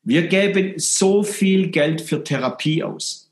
[0.02, 3.30] Wir geben so viel Geld für Therapie aus.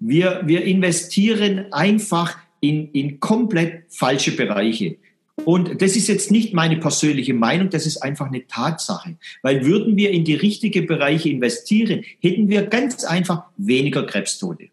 [0.00, 4.96] Wir, wir investieren einfach in, in komplett falsche Bereiche.
[5.44, 9.16] Und das ist jetzt nicht meine persönliche Meinung, das ist einfach eine Tatsache.
[9.42, 14.70] Weil würden wir in die richtigen Bereiche investieren, hätten wir ganz einfach weniger Krebstote.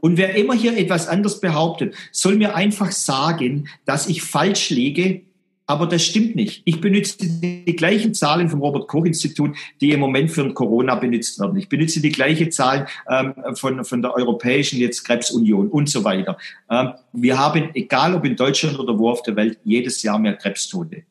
[0.00, 5.22] Und wer immer hier etwas anderes behauptet, soll mir einfach sagen, dass ich falsch liege
[5.68, 6.62] aber das stimmt nicht.
[6.64, 11.58] Ich benutze die gleichen Zahlen vom Robert-Koch-Institut, die im Moment für Corona benutzt werden.
[11.58, 16.38] Ich benutze die gleichen Zahlen ähm, von, von der Europäischen jetzt Krebsunion und so weiter.
[16.70, 20.36] Ähm, wir haben, egal ob in Deutschland oder wo auf der Welt, jedes Jahr mehr
[20.36, 21.02] Krebstote.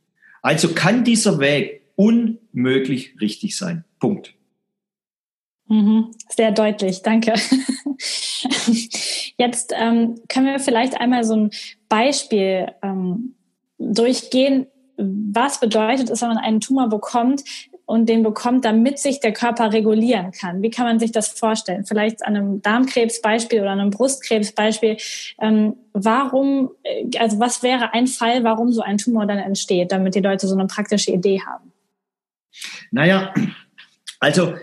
[0.42, 3.84] Also kann dieser Weg unmöglich richtig sein.
[4.00, 4.34] Punkt.
[5.68, 7.36] Mhm, sehr deutlich, danke.
[9.38, 11.52] Jetzt ähm, können wir vielleicht einmal so ein
[11.90, 13.36] Beispiel ähm,
[13.78, 17.44] durchgehen, was bedeutet es, wenn man einen Tumor bekommt
[17.86, 20.62] und den bekommt, damit sich der Körper regulieren kann.
[20.62, 21.86] Wie kann man sich das vorstellen?
[21.86, 24.98] Vielleicht an einem Darmkrebsbeispiel oder einem Brustkrebsbeispiel.
[25.40, 30.16] Ähm, warum, äh, also was wäre ein Fall, warum so ein Tumor dann entsteht, damit
[30.16, 31.72] die Leute so eine praktische Idee haben?
[32.92, 33.34] Naja,
[34.20, 34.56] also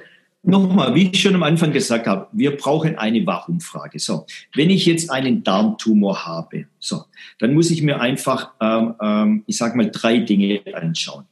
[0.47, 3.99] Nochmal, wie ich schon am Anfang gesagt habe, wir brauchen eine Warum-Frage.
[3.99, 7.05] So, wenn ich jetzt einen Darmtumor habe, so,
[7.39, 11.25] dann muss ich mir einfach, ähm, ähm, ich sage mal, drei Dinge anschauen.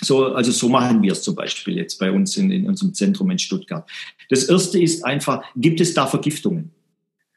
[0.00, 3.30] So, also so machen wir es zum Beispiel jetzt bei uns in, in unserem Zentrum
[3.30, 3.88] in Stuttgart.
[4.28, 6.72] Das erste ist einfach, gibt es da Vergiftungen?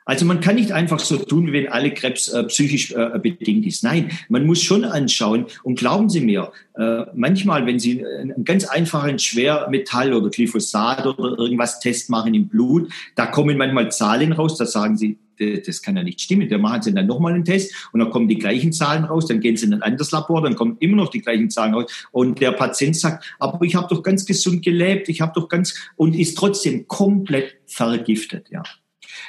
[0.06, 3.66] Also man kann nicht einfach so tun, wie wenn alle Krebs äh, psychisch äh, bedingt
[3.66, 3.84] ist.
[3.84, 5.46] Nein, man muss schon anschauen.
[5.64, 11.38] Und glauben Sie mir, äh, manchmal, wenn Sie einen ganz einfachen Schwermetall oder Glyphosat oder
[11.38, 15.18] irgendwas Test machen im Blut, da kommen manchmal Zahlen raus, da sagen Sie,
[15.66, 16.48] das kann ja nicht stimmen.
[16.50, 19.40] Da machen Sie dann nochmal einen Test und dann kommen die gleichen Zahlen raus, dann
[19.40, 22.40] gehen Sie in ein anderes Labor, dann kommen immer noch die gleichen Zahlen raus und
[22.40, 26.16] der Patient sagt, aber ich habe doch ganz gesund gelebt, ich habe doch ganz und
[26.16, 28.64] ist trotzdem komplett vergiftet, ja.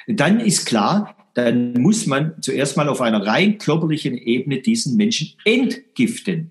[0.07, 5.35] Dann ist klar, dann muss man zuerst mal auf einer rein körperlichen Ebene diesen Menschen
[5.45, 6.51] entgiften.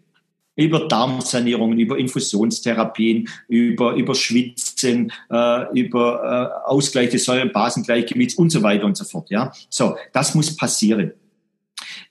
[0.55, 8.61] Über Darmsanierungen, über Infusionstherapien, über, über Schwitzen, äh, über äh, Ausgleich des Säuren-Basengleichgewichts und so
[8.61, 9.29] weiter und so fort.
[9.29, 11.13] Ja, so, das muss passieren.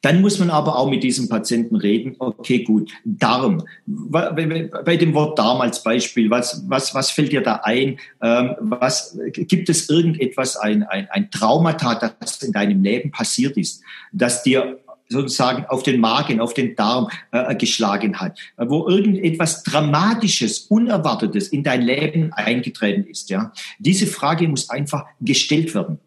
[0.03, 3.65] Dann muss man aber auch mit diesem Patienten reden, okay, gut, Darm.
[3.87, 7.99] Bei dem Wort Darm als Beispiel, was, was, was fällt dir da ein?
[8.23, 13.83] Ähm, was, gibt es irgendetwas, ein, ein, ein Traumata, das in deinem Leben passiert ist,
[14.13, 14.79] das dir
[15.11, 21.63] sozusagen auf den Magen, auf den Darm äh, geschlagen hat, wo irgendetwas Dramatisches, Unerwartetes in
[21.63, 23.29] dein Leben eingetreten ist.
[23.29, 25.99] Ja, diese Frage muss einfach gestellt werden.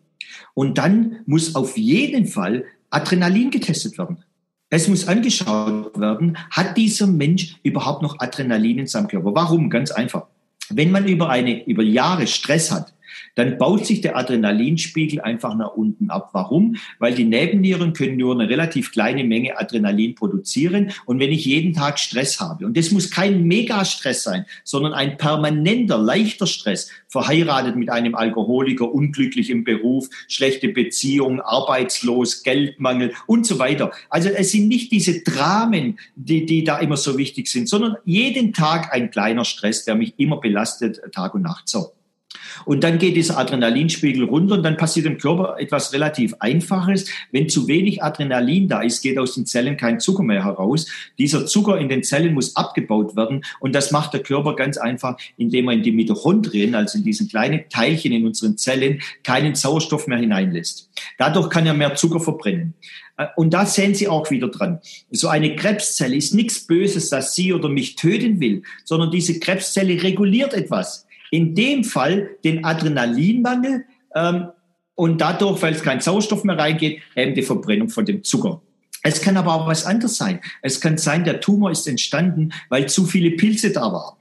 [0.55, 4.23] Und dann muss auf jeden Fall Adrenalin getestet werden.
[4.69, 9.35] Es muss angeschaut werden, hat dieser Mensch überhaupt noch Adrenalin in seinem Körper?
[9.35, 9.69] Warum?
[9.69, 10.25] Ganz einfach.
[10.69, 12.93] Wenn man über eine, über Jahre Stress hat,
[13.35, 16.29] dann baut sich der Adrenalinspiegel einfach nach unten ab.
[16.33, 16.75] Warum?
[16.99, 20.91] Weil die Nebennieren können nur eine relativ kleine Menge Adrenalin produzieren.
[21.05, 25.17] Und wenn ich jeden Tag Stress habe, und das muss kein Megastress sein, sondern ein
[25.17, 33.45] permanenter, leichter Stress, verheiratet mit einem Alkoholiker, unglücklich im Beruf, schlechte Beziehung, arbeitslos, Geldmangel und
[33.45, 33.91] so weiter.
[34.09, 38.53] Also es sind nicht diese Dramen, die, die da immer so wichtig sind, sondern jeden
[38.53, 41.69] Tag ein kleiner Stress, der mich immer belastet, Tag und Nacht.
[41.69, 41.91] So.
[42.65, 47.09] Und dann geht dieser Adrenalinspiegel runter und dann passiert im Körper etwas relativ Einfaches.
[47.31, 50.87] Wenn zu wenig Adrenalin da ist, geht aus den Zellen kein Zucker mehr heraus.
[51.17, 55.17] Dieser Zucker in den Zellen muss abgebaut werden und das macht der Körper ganz einfach,
[55.37, 60.07] indem er in die Mitochondrien, also in diesen kleinen Teilchen in unseren Zellen, keinen Sauerstoff
[60.07, 60.89] mehr hineinlässt.
[61.17, 62.73] Dadurch kann er mehr Zucker verbrennen.
[63.17, 64.79] Äh, und da sehen Sie auch wieder dran.
[65.11, 70.01] So eine Krebszelle ist nichts Böses, das Sie oder mich töten will, sondern diese Krebszelle
[70.01, 74.49] reguliert etwas in dem Fall den Adrenalinmangel ähm,
[74.93, 78.61] und dadurch, weil es kein Sauerstoff mehr reingeht, eben die Verbrennung von dem Zucker.
[79.01, 80.41] Es kann aber auch was anderes sein.
[80.61, 84.15] Es kann sein, der Tumor ist entstanden, weil zu viele Pilze da waren.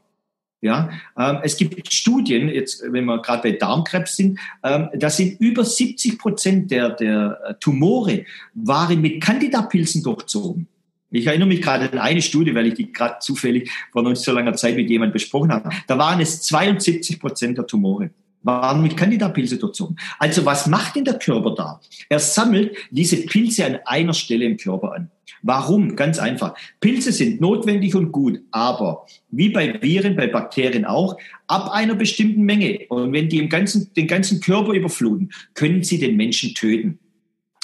[0.62, 5.38] Ja, ähm, es gibt Studien, jetzt, wenn wir gerade bei Darmkrebs sind, ähm, da sind
[5.38, 10.66] über 70 Prozent der, der äh, Tumore waren mit Candida-Pilzen durchzogen.
[11.12, 14.22] Ich erinnere mich gerade an eine Studie, weil ich die gerade zufällig vor noch nicht
[14.22, 15.68] so langer Zeit mit jemandem besprochen habe.
[15.86, 18.10] Da waren es 72 Prozent der Tumore
[18.42, 19.96] waren mit Candida-Pilze durchzogen.
[20.18, 21.80] Also was macht denn der Körper da?
[22.08, 25.10] Er sammelt diese Pilze an einer Stelle im Körper an.
[25.42, 25.96] Warum?
[25.96, 26.54] Ganz einfach.
[26.80, 31.16] Pilze sind notwendig und gut, aber wie bei Viren, bei Bakterien auch,
[31.48, 32.80] ab einer bestimmten Menge.
[32.88, 36.98] Und wenn die im ganzen, den ganzen Körper überfluten, können sie den Menschen töten.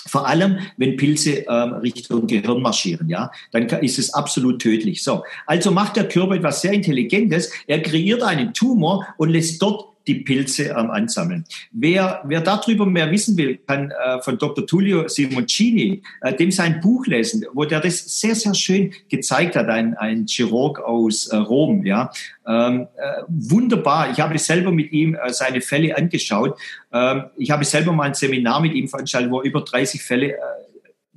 [0.09, 5.03] Vor allem, wenn Pilze ähm, Richtung Gehirn marschieren, ja, dann ist es absolut tödlich.
[5.03, 7.53] So, also macht der Körper etwas sehr Intelligentes.
[7.67, 11.45] Er kreiert einen Tumor und lässt dort die Pilze ähm, ansammeln.
[11.71, 14.67] Wer, wer darüber mehr wissen will, kann äh, von Dr.
[14.67, 19.69] Tullio Simoncini äh, dem sein Buch lesen, wo der das sehr, sehr schön gezeigt hat,
[19.69, 21.85] ein, ein Chirurg aus äh, Rom.
[21.85, 22.11] Ja,
[22.47, 24.11] ähm, äh, wunderbar.
[24.11, 26.59] Ich habe selber mit ihm äh, seine Fälle angeschaut.
[26.93, 30.33] Ähm, ich habe selber mal ein Seminar mit ihm veranstaltet, wo er über 30 Fälle
[30.33, 30.39] äh,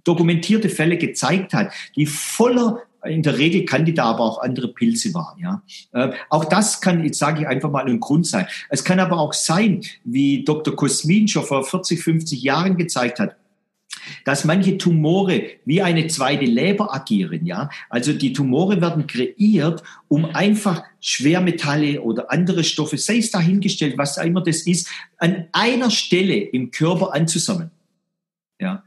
[0.03, 4.67] dokumentierte Fälle gezeigt hat, die voller in der Regel kann die da aber auch andere
[4.69, 5.39] Pilze waren.
[5.39, 8.47] Ja, äh, auch das kann, jetzt sage ich einfach mal, ein Grund sein.
[8.69, 10.75] Es kann aber auch sein, wie Dr.
[10.75, 13.35] Kosmin schon vor 40, 50 Jahren gezeigt hat,
[14.25, 17.69] dass manche Tumore wie eine zweite Leber agieren, ja.
[17.89, 24.17] Also die Tumore werden kreiert, um einfach Schwermetalle oder andere Stoffe, sei es dahingestellt, was
[24.17, 27.71] immer das ist, an einer Stelle im Körper anzusammeln,
[28.59, 28.83] ja.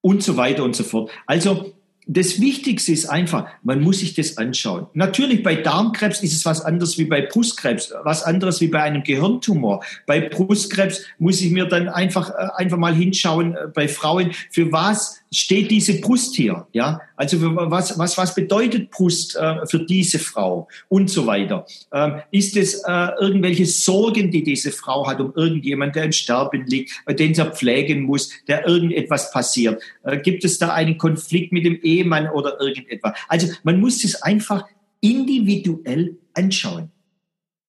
[0.00, 1.10] Und so weiter und so fort.
[1.26, 1.74] Also
[2.06, 4.86] das Wichtigste ist einfach, man muss sich das anschauen.
[4.92, 9.04] Natürlich bei Darmkrebs ist es was anderes wie bei Brustkrebs, was anderes wie bei einem
[9.04, 9.84] Gehirntumor.
[10.06, 14.72] Bei Brustkrebs muss ich mir dann einfach, äh, einfach mal hinschauen äh, bei Frauen, für
[14.72, 16.66] was steht diese Brust hier?
[16.72, 21.66] Ja, also was, was, was bedeutet Brust äh, für diese Frau und so weiter?
[21.92, 26.66] Ähm, ist es äh, irgendwelche Sorgen, die diese Frau hat um irgendjemand, der im Sterben
[26.66, 29.82] liegt, äh, den sie pflegen muss, der irgendetwas passiert?
[30.04, 33.14] Äh, gibt es da einen Konflikt mit dem Ehemann oder irgendetwas?
[33.28, 34.66] Also man muss es einfach
[35.00, 36.91] individuell anschauen.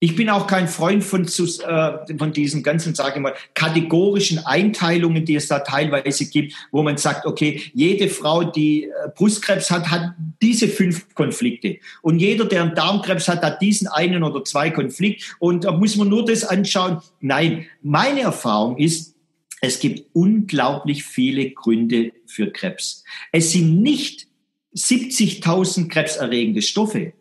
[0.03, 5.23] Ich bin auch kein Freund von, äh, von diesen ganzen, sage ich mal, kategorischen Einteilungen,
[5.23, 9.89] die es da teilweise gibt, wo man sagt, okay, jede Frau, die äh, Brustkrebs hat,
[9.89, 11.77] hat diese fünf Konflikte.
[12.01, 15.23] Und jeder, der einen Darmkrebs hat, hat diesen einen oder zwei Konflikte.
[15.39, 16.99] Und da muss man nur das anschauen.
[17.21, 19.15] Nein, meine Erfahrung ist,
[19.61, 23.05] es gibt unglaublich viele Gründe für Krebs.
[23.31, 24.27] Es sind nicht
[24.75, 27.13] 70.000 krebserregende Stoffe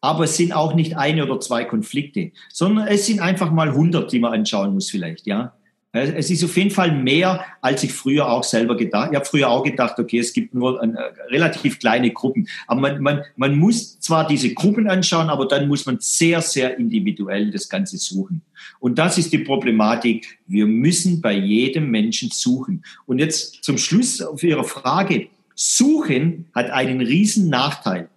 [0.00, 4.12] aber es sind auch nicht eine oder zwei Konflikte, sondern es sind einfach mal 100,
[4.12, 5.54] die man anschauen muss vielleicht, ja.
[5.90, 9.08] Es ist auf jeden Fall mehr, als ich früher auch selber gedacht.
[9.10, 12.46] Ich habe früher auch gedacht, okay, es gibt nur eine, äh, relativ kleine Gruppen.
[12.66, 16.76] Aber man, man, man muss zwar diese Gruppen anschauen, aber dann muss man sehr, sehr
[16.76, 18.42] individuell das Ganze suchen.
[18.80, 20.38] Und das ist die Problematik.
[20.46, 22.84] Wir müssen bei jedem Menschen suchen.
[23.06, 25.28] Und jetzt zum Schluss auf Ihre Frage.
[25.54, 28.10] Suchen hat einen riesen Nachteil.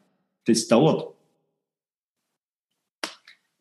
[0.45, 1.10] Das dauert.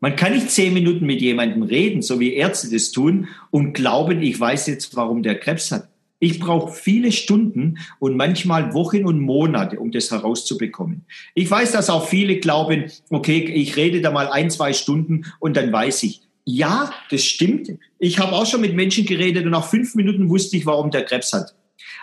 [0.00, 4.22] Man kann nicht zehn Minuten mit jemandem reden, so wie Ärzte das tun, und glauben,
[4.22, 5.88] ich weiß jetzt, warum der Krebs hat.
[6.22, 11.06] Ich brauche viele Stunden und manchmal Wochen und Monate, um das herauszubekommen.
[11.34, 15.56] Ich weiß, dass auch viele glauben, okay, ich rede da mal ein, zwei Stunden und
[15.56, 16.22] dann weiß ich.
[16.44, 17.70] Ja, das stimmt.
[17.98, 21.04] Ich habe auch schon mit Menschen geredet und nach fünf Minuten wusste ich, warum der
[21.04, 21.54] Krebs hat.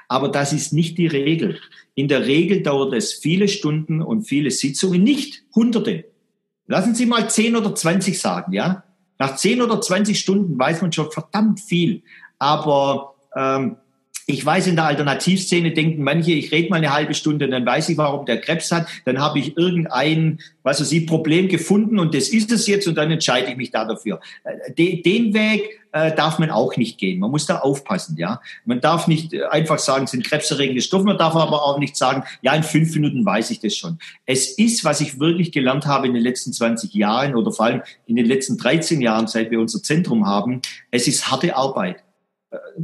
[0.08, 1.60] Aber das ist nicht die Regel.
[1.96, 6.06] In der Regel dauert es viele Stunden und viele Sitzungen, nicht Hunderte.
[6.68, 8.84] Lassen Sie mal 10 oder 20 sagen, ja.
[9.20, 12.04] Nach 10 oder 20 Stunden weiß man schon verdammt viel.
[12.38, 13.78] Aber ähm,
[14.30, 17.88] ich weiß, in der Alternativszene denken manche, ich rede mal eine halbe Stunde, dann weiß
[17.88, 22.14] ich, warum der Krebs hat, dann habe ich irgendein, was weiß ich, Problem gefunden und
[22.14, 24.20] das ist es jetzt und dann entscheide ich mich da dafür.
[24.44, 27.20] Äh, den Weg äh, darf man auch nicht gehen.
[27.20, 28.42] Man muss da aufpassen, ja.
[28.66, 31.96] Man darf nicht äh, einfach sagen, es sind krebserregende Stoffe, man darf aber auch nicht
[31.96, 33.98] sagen, ja, in fünf Minuten weiß ich das schon.
[34.26, 37.82] Es ist, was ich wirklich gelernt habe in den letzten 20 Jahren oder vor allem
[38.06, 40.62] in den letzten 13 Jahren, seit wir unser Zentrum haben,
[40.92, 42.04] es ist harte Arbeit.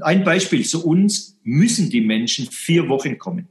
[0.02, 3.48] Ein Beispiel, zu uns müssen die Menschen vier Wochen kommen.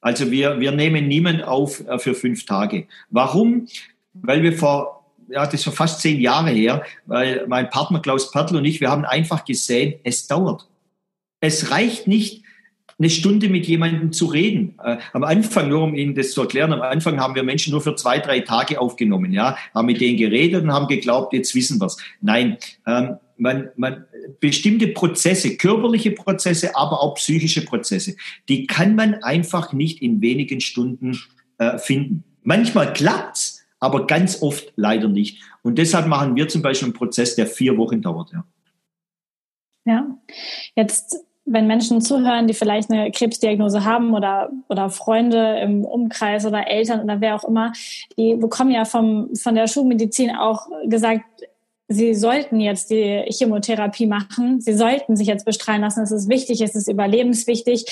[0.00, 2.86] Also wir, wir nehmen niemand auf äh, für fünf Tage.
[3.10, 3.68] Warum?
[4.14, 8.56] Weil wir vor, ja, das ist fast zehn Jahre her, weil mein Partner Klaus Pertl
[8.56, 10.68] und ich, wir haben einfach gesehen, es dauert.
[11.40, 12.42] Es reicht nicht,
[12.98, 14.76] eine Stunde mit jemandem zu reden.
[14.82, 17.80] Äh, am Anfang, nur um Ihnen das zu erklären, am Anfang haben wir Menschen nur
[17.80, 21.80] für zwei, drei Tage aufgenommen, ja, haben mit denen geredet und haben geglaubt, jetzt wissen
[21.80, 21.96] wir's.
[22.20, 24.06] Nein, ähm, man, man,
[24.40, 28.16] bestimmte Prozesse, körperliche Prozesse, aber auch psychische Prozesse,
[28.48, 31.18] die kann man einfach nicht in wenigen Stunden
[31.58, 32.24] äh, finden.
[32.42, 35.42] Manchmal klappt's, aber ganz oft leider nicht.
[35.62, 38.32] Und deshalb machen wir zum Beispiel einen Prozess, der vier Wochen dauert.
[38.32, 38.44] Ja,
[39.84, 40.18] ja.
[40.76, 46.68] jetzt wenn Menschen zuhören, die vielleicht eine Krebsdiagnose haben oder, oder Freunde im Umkreis oder
[46.68, 47.72] Eltern oder wer auch immer,
[48.16, 51.24] die bekommen ja vom, von der Schulmedizin auch gesagt,
[51.92, 54.60] Sie sollten jetzt die Chemotherapie machen.
[54.60, 56.02] Sie sollten sich jetzt bestrahlen lassen.
[56.02, 57.86] Es ist wichtig, es ist überlebenswichtig.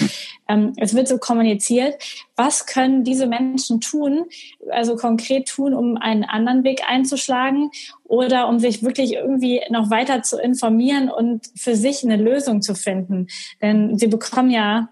[0.48, 2.02] Ähm, es wird so kommuniziert.
[2.36, 4.24] Was können diese Menschen tun,
[4.70, 7.70] also konkret tun, um einen anderen Weg einzuschlagen
[8.04, 12.74] oder um sich wirklich irgendwie noch weiter zu informieren und für sich eine Lösung zu
[12.74, 13.28] finden?
[13.60, 14.88] Denn sie bekommen ja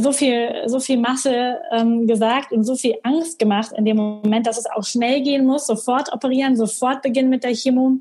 [0.00, 4.46] so viel, so viel Masse ähm, gesagt und so viel Angst gemacht in dem Moment,
[4.46, 7.98] dass es auch schnell gehen muss, sofort operieren, sofort beginnen mit der Chemo.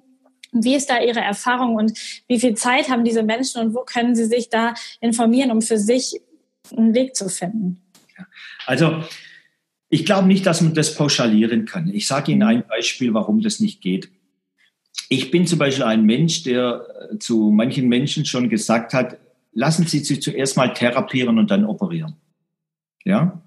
[0.51, 4.15] Wie ist da Ihre Erfahrung und wie viel Zeit haben diese Menschen und wo können
[4.15, 6.21] Sie sich da informieren, um für sich
[6.75, 7.81] einen Weg zu finden?
[8.65, 9.03] Also
[9.89, 11.89] ich glaube nicht, dass man das pauschalieren kann.
[11.89, 14.09] Ich sage Ihnen ein Beispiel, warum das nicht geht.
[15.09, 19.17] Ich bin zum Beispiel ein Mensch, der äh, zu manchen Menschen schon gesagt hat,
[19.53, 22.15] lassen Sie sich zuerst mal therapieren und dann operieren.
[23.05, 23.41] Ja?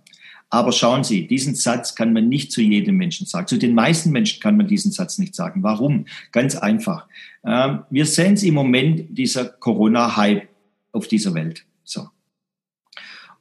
[0.53, 3.47] Aber schauen Sie, diesen Satz kann man nicht zu jedem Menschen sagen.
[3.47, 5.63] Zu den meisten Menschen kann man diesen Satz nicht sagen.
[5.63, 6.07] Warum?
[6.33, 7.07] Ganz einfach.
[7.45, 10.49] Ähm, wir sehen es im Moment, dieser Corona-Hype
[10.91, 11.65] auf dieser Welt.
[11.85, 12.09] So.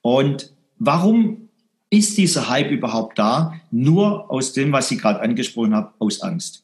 [0.01, 1.49] Und warum
[1.89, 3.59] ist dieser Hype überhaupt da?
[3.71, 6.63] Nur aus dem, was Sie gerade angesprochen haben, aus Angst.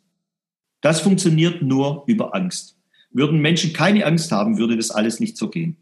[0.82, 2.78] Das funktioniert nur über Angst.
[3.10, 5.78] Würden Menschen keine Angst haben, würde das alles nicht so gehen.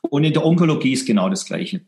[0.00, 1.82] Und in der Onkologie ist genau das Gleiche.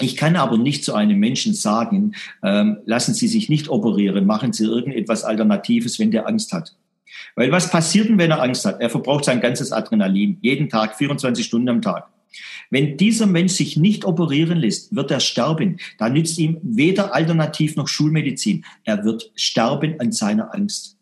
[0.00, 4.52] Ich kann aber nicht zu einem Menschen sagen, ähm, lassen Sie sich nicht operieren, machen
[4.52, 6.74] Sie irgendetwas Alternatives, wenn der Angst hat.
[7.36, 8.80] Weil was passiert denn, wenn er Angst hat?
[8.80, 12.08] Er verbraucht sein ganzes Adrenalin, jeden Tag, 24 Stunden am Tag.
[12.70, 15.78] Wenn dieser Mensch sich nicht operieren lässt, wird er sterben.
[15.98, 18.64] Da nützt ihm weder Alternativ noch Schulmedizin.
[18.84, 20.96] Er wird sterben an seiner Angst.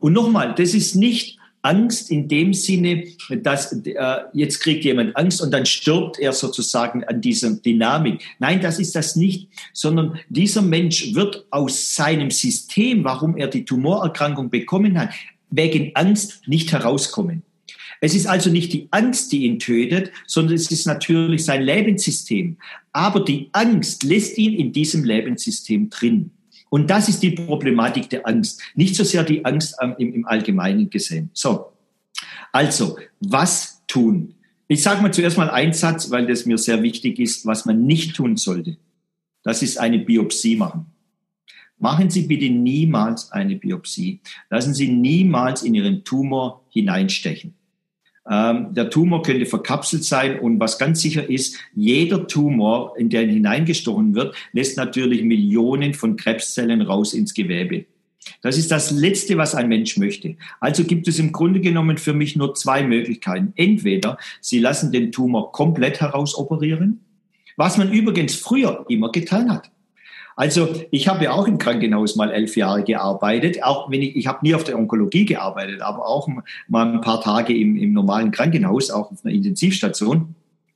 [0.00, 3.04] Und nochmal, das ist nicht Angst in dem Sinne,
[3.42, 8.22] dass äh, jetzt kriegt jemand Angst und dann stirbt er sozusagen an dieser Dynamik.
[8.38, 13.64] Nein, das ist das nicht, sondern dieser Mensch wird aus seinem System, warum er die
[13.64, 15.10] Tumorerkrankung bekommen hat,
[15.50, 17.42] wegen Angst nicht herauskommen.
[18.00, 22.56] Es ist also nicht die Angst, die ihn tötet, sondern es ist natürlich sein Lebenssystem.
[22.92, 26.32] Aber die Angst lässt ihn in diesem Lebenssystem drin.
[26.72, 28.62] Und das ist die Problematik der Angst.
[28.74, 31.28] Nicht so sehr die Angst im, im Allgemeinen gesehen.
[31.34, 31.70] So.
[32.50, 34.36] Also, was tun?
[34.68, 37.84] Ich sage mal zuerst mal einen Satz, weil das mir sehr wichtig ist, was man
[37.84, 38.78] nicht tun sollte.
[39.42, 40.86] Das ist eine Biopsie machen.
[41.78, 44.20] Machen Sie bitte niemals eine Biopsie.
[44.48, 47.52] Lassen Sie niemals in Ihren Tumor hineinstechen.
[48.30, 53.28] Ähm, der Tumor könnte verkapselt sein und was ganz sicher ist, jeder Tumor, in den
[53.28, 57.86] hineingestochen wird, lässt natürlich Millionen von Krebszellen raus ins Gewebe.
[58.40, 60.36] Das ist das Letzte, was ein Mensch möchte.
[60.60, 63.52] Also gibt es im Grunde genommen für mich nur zwei Möglichkeiten.
[63.56, 67.00] Entweder Sie lassen den Tumor komplett herausoperieren,
[67.56, 69.71] was man übrigens früher immer getan hat.
[70.36, 74.26] Also ich habe ja auch im Krankenhaus mal elf Jahre gearbeitet, auch wenn ich, ich
[74.26, 76.28] habe nie auf der Onkologie gearbeitet, aber auch
[76.68, 80.34] mal ein paar Tage im, im normalen Krankenhaus, auch auf einer Intensivstation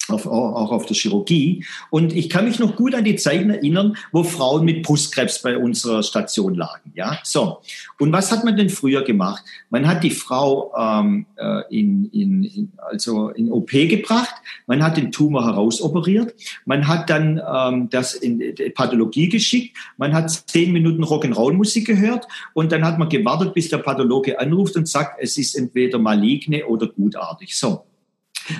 [0.08, 1.64] auf, auch auf der Chirurgie.
[1.90, 5.56] Und ich kann mich noch gut an die Zeiten erinnern, wo Frauen mit Brustkrebs bei
[5.56, 6.92] unserer Station lagen.
[6.94, 7.58] Ja, so.
[7.98, 9.44] Und was hat man denn früher gemacht?
[9.70, 14.34] Man hat die Frau ähm, äh, in, in, in, also in OP gebracht,
[14.66, 16.34] man hat den Tumor herausoperiert,
[16.64, 22.26] man hat dann ähm, das in die Pathologie geschickt, man hat zehn Minuten Rock'n'Roll-Musik gehört
[22.54, 26.66] und dann hat man gewartet, bis der Pathologe anruft und sagt, es ist entweder maligne
[26.66, 27.56] oder gutartig.
[27.56, 27.84] So.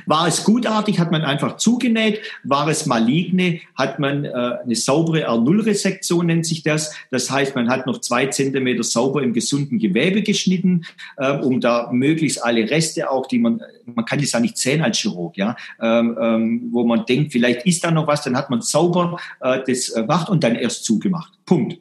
[0.06, 2.20] War es gutartig, hat man einfach zugenäht.
[2.42, 6.94] War es maligne, hat man äh, eine saubere R0-Resektion, nennt sich das.
[7.10, 10.84] Das heißt, man hat noch zwei Zentimeter sauber im gesunden Gewebe geschnitten,
[11.16, 14.82] äh, um da möglichst alle Reste auch, die man, man kann das ja nicht sehen
[14.82, 18.50] als Chirurg, ja, ähm, ähm, wo man denkt, vielleicht ist da noch was, dann hat
[18.50, 21.32] man sauber äh, das äh, gemacht und dann erst zugemacht.
[21.44, 21.78] Punkt.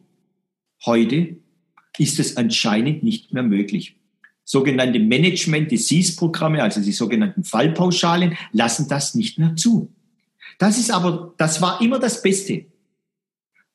[0.86, 1.38] Heute
[1.97, 3.95] ist es anscheinend nicht mehr möglich
[4.46, 9.89] sogenannte Management-Disease-Programme, also die sogenannten Fallpauschalen, lassen das nicht mehr zu.
[10.58, 12.66] Das ist aber, das war immer das Beste.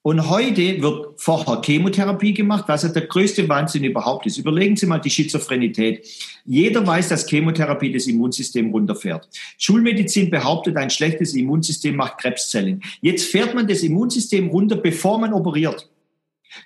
[0.02, 4.38] Und heute wird vorher Chemotherapie gemacht, was ja der größte Wahnsinn überhaupt ist.
[4.38, 6.06] Überlegen Sie mal die Schizophrenität.
[6.46, 9.28] Jeder weiß, dass Chemotherapie das Immunsystem runterfährt.
[9.58, 12.82] Schulmedizin behauptet, ein schlechtes Immunsystem macht Krebszellen.
[13.02, 15.90] Jetzt fährt man das Immunsystem runter, bevor man operiert.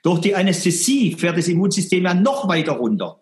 [0.04, 3.18] Durch die Anästhesie fährt das Immunsystem ja noch weiter runter.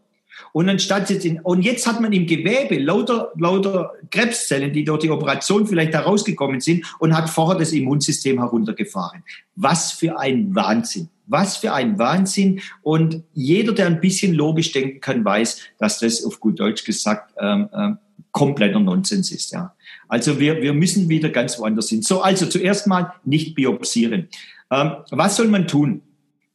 [0.52, 5.00] Und anstatt jetzt in, und jetzt hat man im Gewebe lauter, lauter Krebszellen, die durch
[5.00, 9.24] die Operation vielleicht herausgekommen sind und hat vorher das Immunsystem heruntergefahren.
[9.56, 11.08] Was für ein Wahnsinn.
[11.26, 12.60] Was für ein Wahnsinn.
[12.82, 17.32] Und jeder, der ein bisschen logisch denken kann, weiß, dass das auf gut Deutsch gesagt
[17.40, 17.98] ähm, ähm,
[18.32, 19.52] kompletter Nonsens ist.
[19.52, 19.74] Ja.
[20.08, 22.02] Also wir, wir müssen wieder ganz woanders hin.
[22.02, 24.28] So, also zuerst mal nicht biopsieren.
[24.70, 26.02] Ähm, was soll man tun?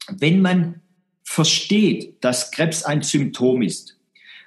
[0.09, 0.81] Wenn man
[1.29, 3.97] versteht, dass Krebs ein Symptom ist,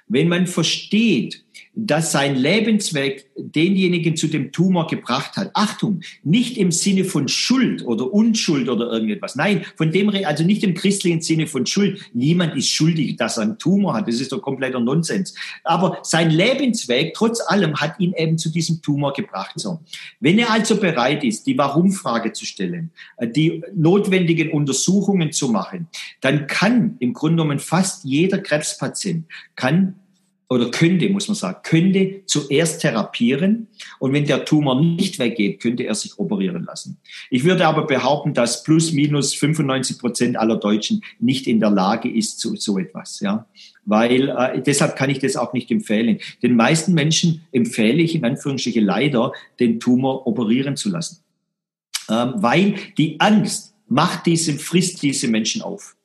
[0.07, 5.51] wenn man versteht, dass sein Lebensweg denjenigen zu dem Tumor gebracht hat.
[5.53, 9.35] Achtung, nicht im Sinne von Schuld oder Unschuld oder irgendetwas.
[9.35, 12.01] Nein, von dem, also nicht im christlichen Sinne von Schuld.
[12.13, 14.07] Niemand ist schuldig, dass er einen Tumor hat.
[14.07, 15.33] Das ist doch kompletter Nonsens.
[15.63, 19.53] Aber sein Lebensweg, trotz allem, hat ihn eben zu diesem Tumor gebracht.
[19.55, 19.79] So.
[20.19, 25.87] Wenn er also bereit ist, die Warum-Frage zu stellen, äh, die notwendigen Untersuchungen zu machen,
[26.19, 29.95] dann kann im Grunde genommen fast jeder Krebspatient kann
[30.51, 33.67] oder könnte, muss man sagen, könnte zuerst therapieren
[33.99, 36.97] und wenn der Tumor nicht weggeht, könnte er sich operieren lassen.
[37.29, 42.13] Ich würde aber behaupten, dass plus minus 95 Prozent aller Deutschen nicht in der Lage
[42.13, 43.47] ist zu so etwas, ja.
[43.85, 46.19] Weil äh, deshalb kann ich das auch nicht empfehlen.
[46.43, 49.31] Den meisten Menschen empfehle ich in Anführungsstrichen leider,
[49.61, 51.23] den Tumor operieren zu lassen,
[52.09, 55.95] ähm, weil die Angst macht diese frisst diese Menschen auf.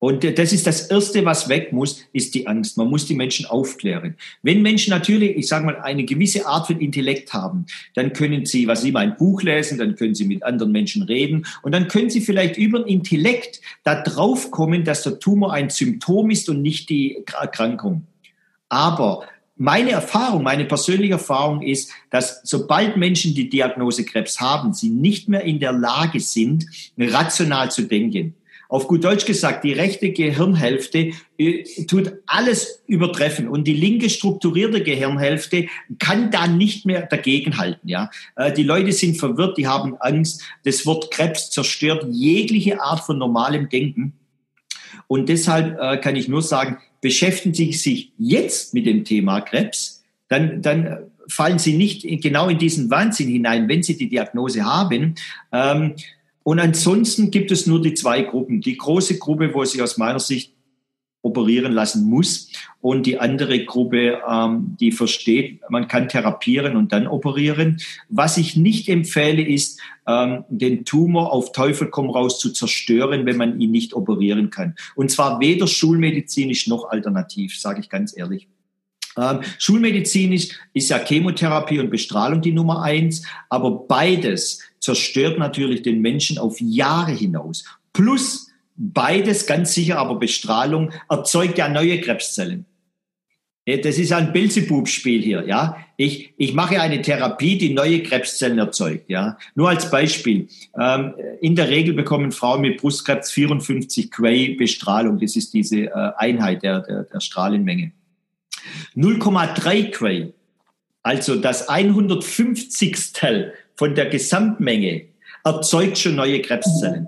[0.00, 2.76] Und das ist das Erste, was weg muss, ist die Angst.
[2.76, 4.16] Man muss die Menschen aufklären.
[4.42, 8.68] Wenn Menschen natürlich, ich sage mal, eine gewisse Art von Intellekt haben, dann können sie,
[8.68, 12.10] was mal ein Buch lesen, dann können sie mit anderen Menschen reden und dann können
[12.10, 16.62] sie vielleicht über den Intellekt da drauf kommen, dass der Tumor ein Symptom ist und
[16.62, 18.06] nicht die Erkrankung.
[18.68, 19.24] Aber
[19.56, 25.28] meine Erfahrung, meine persönliche Erfahrung ist, dass sobald Menschen die Diagnose Krebs haben, sie nicht
[25.28, 28.34] mehr in der Lage sind, rational zu denken
[28.68, 34.82] auf gut Deutsch gesagt, die rechte Gehirnhälfte äh, tut alles übertreffen und die linke strukturierte
[34.82, 35.66] Gehirnhälfte
[35.98, 37.88] kann da nicht mehr dagegenhalten.
[37.88, 40.42] Ja, äh, die Leute sind verwirrt, die haben Angst.
[40.64, 44.12] Das Wort Krebs zerstört jegliche Art von normalem Denken.
[45.06, 50.04] Und deshalb äh, kann ich nur sagen, beschäftigen Sie sich jetzt mit dem Thema Krebs,
[50.28, 55.14] dann, dann fallen Sie nicht genau in diesen Wahnsinn hinein, wenn Sie die Diagnose haben.
[56.48, 58.62] Und ansonsten gibt es nur die zwei Gruppen.
[58.62, 60.54] Die große Gruppe, wo sich aus meiner Sicht
[61.20, 67.06] operieren lassen muss und die andere Gruppe, ähm, die versteht, man kann therapieren und dann
[67.06, 67.82] operieren.
[68.08, 73.36] Was ich nicht empfehle, ist, ähm, den Tumor auf Teufel komm raus zu zerstören, wenn
[73.36, 74.74] man ihn nicht operieren kann.
[74.94, 78.48] Und zwar weder schulmedizinisch noch alternativ, sage ich ganz ehrlich.
[79.18, 86.00] Ähm, schulmedizinisch ist ja Chemotherapie und Bestrahlung die Nummer eins, aber beides zerstört natürlich den
[86.00, 87.62] Menschen auf Jahre hinaus.
[87.92, 92.64] Plus beides ganz sicher, aber Bestrahlung erzeugt ja neue Krebszellen.
[93.66, 95.76] Das ist ein Belzebub-Spiel hier, ja.
[95.98, 99.36] Ich, ich mache eine Therapie, die neue Krebszellen erzeugt, ja.
[99.54, 100.48] Nur als Beispiel.
[100.80, 101.12] Ähm,
[101.42, 105.18] in der Regel bekommen Frauen mit Brustkrebs 54 Quay Bestrahlung.
[105.18, 107.92] Das ist diese äh, Einheit der, der, der Strahlenmenge.
[108.96, 110.32] 0,3 Quay,
[111.02, 112.96] also das 150
[113.78, 115.02] von der Gesamtmenge
[115.44, 117.06] erzeugt schon neue Krebszellen.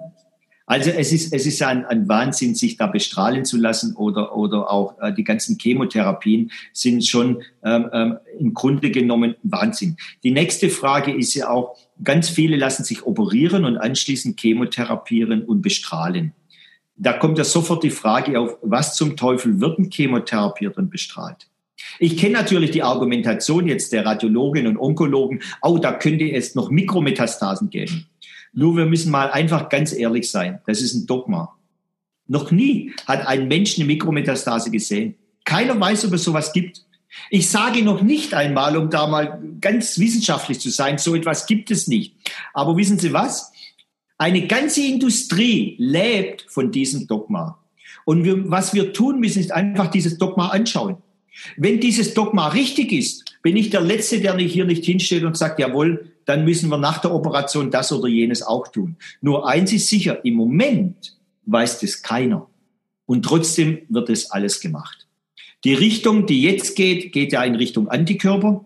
[0.65, 4.71] Also es ist, es ist ein, ein Wahnsinn, sich da bestrahlen zu lassen oder, oder
[4.71, 9.97] auch äh, die ganzen Chemotherapien sind schon ähm, ähm, im Grunde genommen Wahnsinn.
[10.23, 15.63] Die nächste Frage ist ja auch, ganz viele lassen sich operieren und anschließend chemotherapieren und
[15.63, 16.35] bestrahlen.
[16.95, 21.50] Da kommt ja sofort die Frage auf, was zum Teufel wird ein chemotherapiert und bestrahlt?
[21.99, 26.71] Ich kenne natürlich die Argumentation jetzt der Radiologen und Onkologen, oh, da könnte es noch
[26.71, 28.07] Mikrometastasen geben.
[28.53, 31.57] Nur wir müssen mal einfach ganz ehrlich sein, das ist ein Dogma.
[32.27, 35.17] Noch nie hat ein Mensch eine Mikrometastase gesehen.
[35.45, 36.85] Keiner weiß, ob es sowas gibt.
[37.29, 41.71] Ich sage noch nicht einmal, um da mal ganz wissenschaftlich zu sein, so etwas gibt
[41.73, 42.15] es nicht.
[42.55, 43.53] Aber wissen Sie was?
[44.17, 47.59] Eine ganze Industrie lebt von diesem Dogma.
[48.05, 50.99] Und wir, was wir tun müssen, ist einfach dieses Dogma anschauen.
[51.57, 55.59] Wenn dieses Dogma richtig ist, bin ich der Letzte, der hier nicht hinsteht und sagt,
[55.59, 58.97] jawohl, dann müssen wir nach der Operation das oder jenes auch tun.
[59.21, 61.17] Nur eins ist sicher, im Moment
[61.47, 62.49] weiß das keiner.
[63.07, 65.09] Und trotzdem wird es alles gemacht.
[65.65, 68.65] Die Richtung, die jetzt geht, geht ja in Richtung Antikörper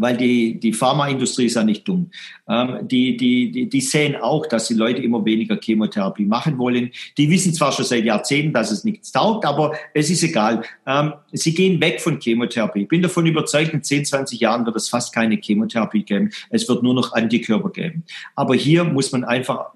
[0.00, 2.10] weil die, die Pharmaindustrie ist ja nicht dumm.
[2.48, 6.90] Ähm, die, die, die, die sehen auch, dass die Leute immer weniger Chemotherapie machen wollen.
[7.16, 10.62] Die wissen zwar schon seit Jahrzehnten, dass es nichts taugt, aber es ist egal.
[10.86, 12.82] Ähm, sie gehen weg von Chemotherapie.
[12.82, 16.30] Ich bin davon überzeugt, in 10, 20 Jahren wird es fast keine Chemotherapie geben.
[16.50, 18.04] Es wird nur noch Antikörper geben.
[18.34, 19.72] Aber hier muss man einfach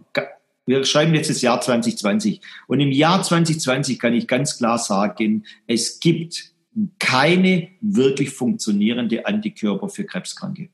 [0.64, 2.40] wir schreiben jetzt das Jahr 2020.
[2.68, 6.51] Und im Jahr 2020 kann ich ganz klar sagen, es gibt
[6.98, 10.70] keine wirklich funktionierende Antikörper für Krebskranke.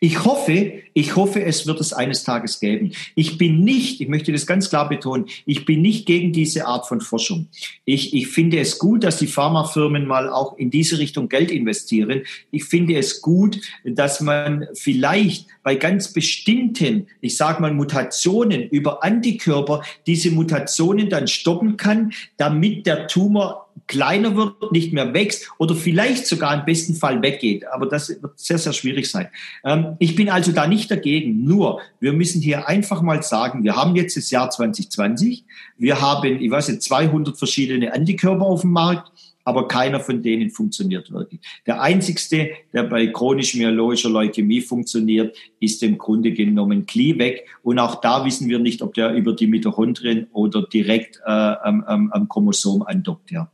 [0.00, 2.92] Ich hoffe, ich hoffe, es wird es eines Tages geben.
[3.16, 6.86] Ich bin nicht, ich möchte das ganz klar betonen, ich bin nicht gegen diese Art
[6.86, 7.48] von Forschung.
[7.84, 12.22] Ich, ich finde es gut, dass die Pharmafirmen mal auch in diese Richtung Geld investieren.
[12.52, 19.02] Ich finde es gut, dass man vielleicht bei ganz bestimmten, ich sage mal Mutationen über
[19.02, 25.74] Antikörper diese Mutationen dann stoppen kann, damit der Tumor kleiner wird, nicht mehr wächst oder
[25.74, 27.66] vielleicht sogar im besten Fall weggeht.
[27.66, 29.28] Aber das wird sehr, sehr schwierig sein.
[29.64, 31.44] Ähm, ich bin also da nicht dagegen.
[31.44, 35.44] Nur, wir müssen hier einfach mal sagen, wir haben jetzt das Jahr 2020.
[35.76, 39.10] Wir haben, ich weiß nicht, 200 verschiedene Antikörper auf dem Markt
[39.44, 41.40] aber keiner von denen funktioniert wirklich.
[41.66, 47.46] Der einzigste, der bei chronisch myeloischer Leukämie funktioniert, ist im Grunde genommen Kleeweg.
[47.62, 51.84] Und auch da wissen wir nicht, ob der über die Mitochondrien oder direkt äh, am,
[51.84, 53.30] am, am Chromosom andockt.
[53.30, 53.50] Ja.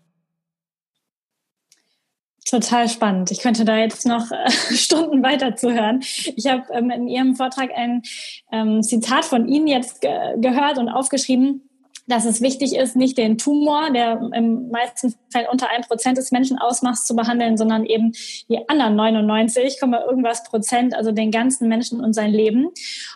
[2.51, 3.31] Total spannend.
[3.31, 6.01] Ich könnte da jetzt noch äh, Stunden weiter zuhören.
[6.35, 8.03] Ich habe ähm, in Ihrem Vortrag ein
[8.51, 11.63] ähm, Zitat von Ihnen jetzt ge gehört und aufgeschrieben
[12.11, 16.33] dass es wichtig ist, nicht den Tumor, der im meisten Fall unter ein Prozent des
[16.33, 18.13] Menschen ausmacht, zu behandeln, sondern eben
[18.49, 22.69] die anderen 99, irgendwas Prozent, also den ganzen Menschen und sein Leben.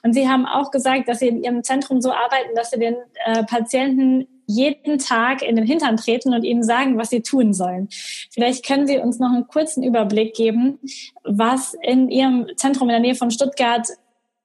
[0.03, 2.95] Und Sie haben auch gesagt, dass Sie in Ihrem Zentrum so arbeiten, dass Sie den
[3.27, 7.89] äh, Patienten jeden Tag in den Hintern treten und ihnen sagen, was sie tun sollen.
[8.31, 10.79] Vielleicht können Sie uns noch einen kurzen Überblick geben,
[11.25, 13.89] was in Ihrem Zentrum in der Nähe von Stuttgart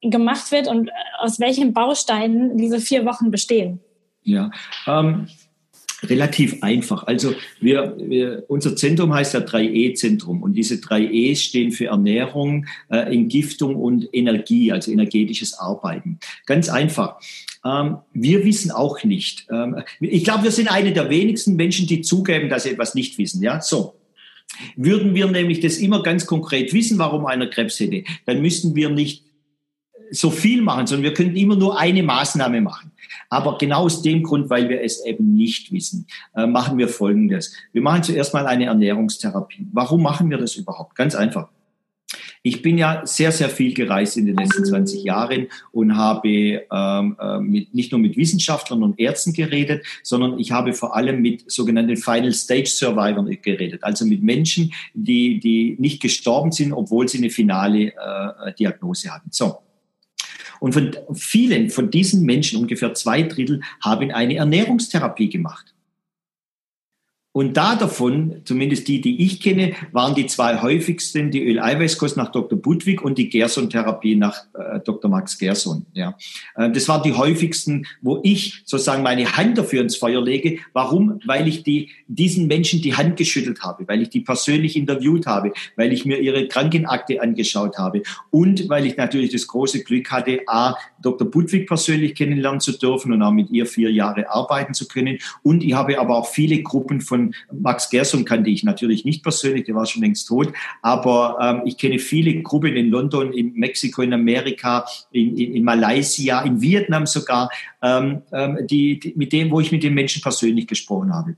[0.02, 0.90] gemacht wird und
[1.20, 3.80] aus welchen Bausteinen diese vier Wochen bestehen.
[4.24, 4.52] Ja,
[4.88, 5.28] ähm,
[6.04, 7.04] relativ einfach.
[7.04, 12.66] Also wir, wir, unser Zentrum heißt ja 3E-Zentrum und diese 3 E stehen für Ernährung,
[12.90, 16.20] äh, Entgiftung und Energie, also energetisches Arbeiten.
[16.46, 17.20] Ganz einfach.
[17.66, 19.48] Ähm, wir wissen auch nicht.
[19.52, 23.18] Ähm, ich glaube, wir sind eine der wenigsten Menschen, die zugeben, dass sie etwas nicht
[23.18, 23.44] wissen.
[23.44, 23.96] Ja, so.
[24.76, 28.90] Würden wir nämlich das immer ganz konkret wissen, warum einer Krebs hätte, dann müssten wir
[28.90, 29.24] nicht
[30.12, 32.92] so viel machen, sondern wir könnten immer nur eine Maßnahme machen.
[33.30, 37.54] Aber genau aus dem Grund, weil wir es eben nicht wissen, äh, machen wir Folgendes.
[37.72, 39.68] Wir machen zuerst mal eine Ernährungstherapie.
[39.72, 40.96] Warum machen wir das überhaupt?
[40.96, 41.50] Ganz einfach.
[42.42, 47.18] Ich bin ja sehr, sehr viel gereist in den letzten 20 Jahren und habe ähm,
[47.20, 51.52] äh, mit, nicht nur mit Wissenschaftlern und Ärzten geredet, sondern ich habe vor allem mit
[51.52, 57.18] sogenannten Final Stage Survivors geredet, also mit Menschen, die, die nicht gestorben sind, obwohl sie
[57.18, 59.30] eine finale äh, Diagnose hatten.
[59.32, 59.60] So.
[60.60, 65.74] Und von vielen von diesen Menschen, ungefähr zwei Drittel, haben eine Ernährungstherapie gemacht.
[67.40, 72.34] Und da davon, zumindest die, die ich kenne, waren die zwei häufigsten die Öleiweißkost nach
[72.34, 72.60] Dr.
[72.60, 75.10] Budwig und die Gerson-Therapie nach äh, Dr.
[75.10, 75.86] Max Gerson.
[75.94, 76.18] Ja.
[76.58, 80.60] Äh, das waren die häufigsten, wo ich sozusagen meine Hand dafür ins Feuer lege.
[80.74, 81.22] Warum?
[81.26, 85.54] Weil ich die, diesen Menschen die Hand geschüttelt habe, weil ich die persönlich interviewt habe,
[85.78, 90.42] weil ich mir ihre Krankenakte angeschaut habe und weil ich natürlich das große Glück hatte,
[90.48, 91.30] A, Dr.
[91.30, 95.20] Budwig persönlich kennenlernen zu dürfen und auch mit ihr vier Jahre arbeiten zu können.
[95.44, 99.66] Und ich habe aber auch viele Gruppen von Max Gerson kannte ich natürlich nicht persönlich,
[99.66, 104.02] der war schon längst tot, aber ähm, ich kenne viele Gruppen in London, in Mexiko,
[104.02, 107.50] in Amerika, in, in, in Malaysia, in Vietnam sogar,
[107.82, 111.36] ähm, ähm, die, die, mit dem, wo ich mit den Menschen persönlich gesprochen habe.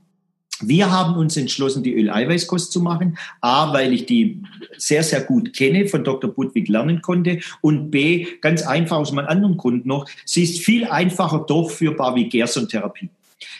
[0.62, 3.18] Wir haben uns entschlossen, die Öleiweißkost zu machen.
[3.40, 4.42] A, weil ich die
[4.76, 6.30] sehr, sehr gut kenne, von Dr.
[6.30, 7.40] Budwig lernen konnte.
[7.60, 12.28] Und B, ganz einfach aus einem anderen Grund noch, sie ist viel einfacher durchführbar wie
[12.28, 13.10] Gerson-Therapie.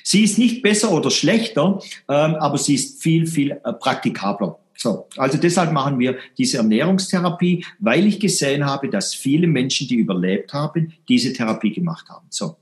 [0.04, 4.58] Sie ist nicht besser oder schlechter, ähm, aber sie ist viel, viel äh, praktikabler.
[4.76, 9.94] So, also deshalb machen wir diese Ernährungstherapie, weil ich gesehen habe, dass viele Menschen, die
[9.94, 12.26] überlebt haben, diese Therapie gemacht haben.
[12.30, 12.56] So.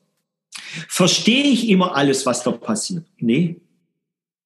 [0.89, 3.07] Verstehe ich immer alles, was da passiert?
[3.19, 3.57] Nee,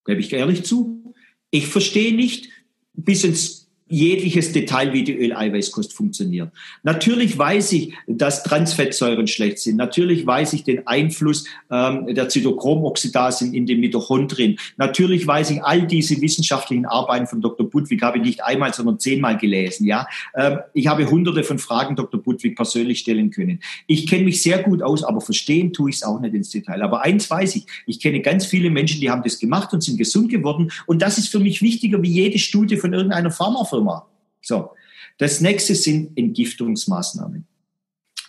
[0.05, 1.15] gebe ich ehrlich zu.
[1.51, 2.51] Ich verstehe nicht
[2.93, 3.64] bis ins
[3.95, 6.51] jegliches Detail, wie die Öleiweißkost funktioniert.
[6.83, 9.77] Natürlich weiß ich, dass Transfettsäuren schlecht sind.
[9.77, 14.59] Natürlich weiß ich den Einfluss ähm, der Zytochromoxidase in den Mitochondrien.
[14.77, 17.69] Natürlich weiß ich all diese wissenschaftlichen Arbeiten von Dr.
[17.69, 19.87] Budwig habe ich nicht einmal, sondern zehnmal gelesen.
[19.87, 22.21] Ja, ähm, ich habe hunderte von Fragen Dr.
[22.21, 23.61] Budwig persönlich stellen können.
[23.87, 26.83] Ich kenne mich sehr gut aus, aber verstehen tue ich es auch nicht ins Detail.
[26.83, 29.99] Aber eins weiß ich: Ich kenne ganz viele Menschen, die haben das gemacht und sind
[29.99, 30.73] gesund geworden.
[30.87, 33.84] Und das ist für mich wichtiger wie jede Studie von irgendeiner Pharmafirma.
[33.85, 34.07] Firma.
[34.41, 34.71] So.
[35.19, 37.47] Das nächste sind Entgiftungsmaßnahmen.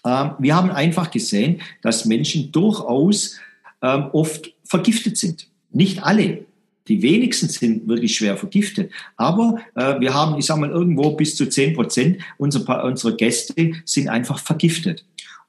[0.06, 3.38] Ähm, wir haben einfach gesehen, dass Menschen durchaus
[3.82, 5.47] ähm, oft vergiftet sind.
[5.72, 6.45] Nicht alle.
[6.88, 8.91] Die wenigsten sind wirklich schwer vergiftet.
[9.18, 13.74] Aber äh, wir haben, ich sage mal, irgendwo bis zu zehn Prozent unserer, unserer Gäste
[13.86, 15.03] sind einfach vergiftet.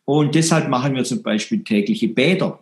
[0.06, 2.60] Und deshalb machen wir zum Beispiel tägliche Bäder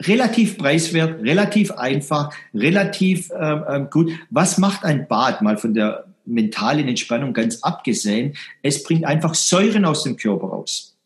[0.00, 4.10] relativ preiswert, relativ einfach, relativ ähm, ähm, gut.
[4.30, 8.34] Was macht ein Bad mal von der mentalen Entspannung ganz abgesehen?
[8.62, 10.96] Es bringt einfach Säuren aus dem Körper raus.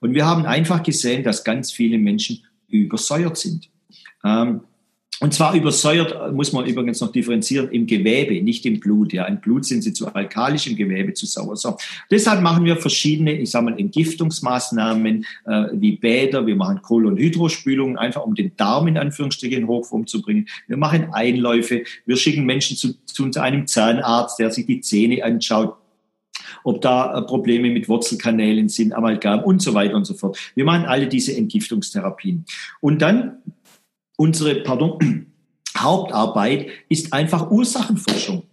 [0.00, 3.68] Und wir haben einfach gesehen, dass ganz viele Menschen übersäuert sind.
[4.24, 4.62] Ähm,
[5.20, 9.14] und zwar übersäuert, muss man übrigens noch differenzieren, im Gewebe, nicht im Blut.
[9.14, 11.56] Ja, im Blut sind sie zu alkalisch, im Gewebe zu sauer.
[11.56, 11.76] So.
[12.10, 16.46] Deshalb machen wir verschiedene, ich sage mal, Entgiftungsmaßnahmen äh, wie Bäder.
[16.46, 20.48] Wir machen Kohl- und Hydrospülungen, einfach um den Darm in Anführungsstrichen Hochform zu bringen.
[20.66, 21.84] Wir machen Einläufe.
[22.04, 25.76] Wir schicken Menschen zu, zu einem Zahnarzt, der sich die Zähne anschaut
[26.64, 30.36] ob da äh, Probleme mit Wurzelkanälen sind, Amalgam und so weiter und so fort.
[30.54, 32.44] Wir machen alle diese Entgiftungstherapien.
[32.80, 33.38] Und dann
[34.16, 35.26] unsere pardon,
[35.76, 38.44] Hauptarbeit ist einfach Ursachenforschung.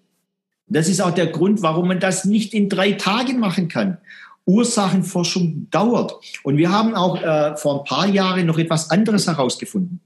[0.67, 3.97] Das ist auch der Grund, warum man das nicht in drei Tagen machen kann.
[4.45, 6.13] Ursachenforschung dauert.
[6.43, 10.01] Und wir haben auch äh, vor ein paar Jahren noch etwas anderes herausgefunden.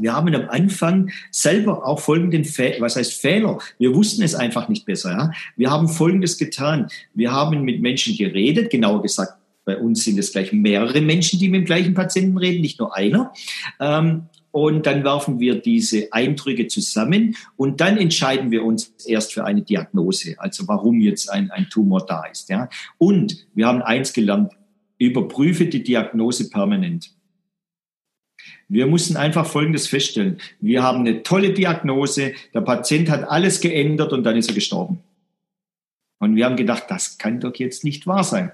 [0.00, 3.58] Wir haben am Anfang selber auch folgenden Fehler, was heißt Fehler?
[3.78, 5.10] Wir wussten es einfach nicht besser.
[5.10, 5.32] Ja?
[5.56, 6.88] Wir haben Folgendes getan.
[7.14, 9.34] Wir haben mit Menschen geredet, genauer gesagt,
[9.64, 12.96] bei uns sind es gleich mehrere Menschen, die mit dem gleichen Patienten reden, nicht nur
[12.96, 13.32] einer.
[13.80, 19.44] Ähm, und dann werfen wir diese Eindrücke zusammen und dann entscheiden wir uns erst für
[19.44, 22.48] eine Diagnose, also warum jetzt ein, ein Tumor da ist.
[22.48, 22.68] Ja.
[22.96, 24.52] Und wir haben eins gelernt,
[24.98, 27.10] überprüfe die Diagnose permanent.
[28.68, 30.38] Wir mussten einfach Folgendes feststellen.
[30.60, 35.00] Wir haben eine tolle Diagnose, der Patient hat alles geändert und dann ist er gestorben.
[36.18, 38.52] Und wir haben gedacht, das kann doch jetzt nicht wahr sein.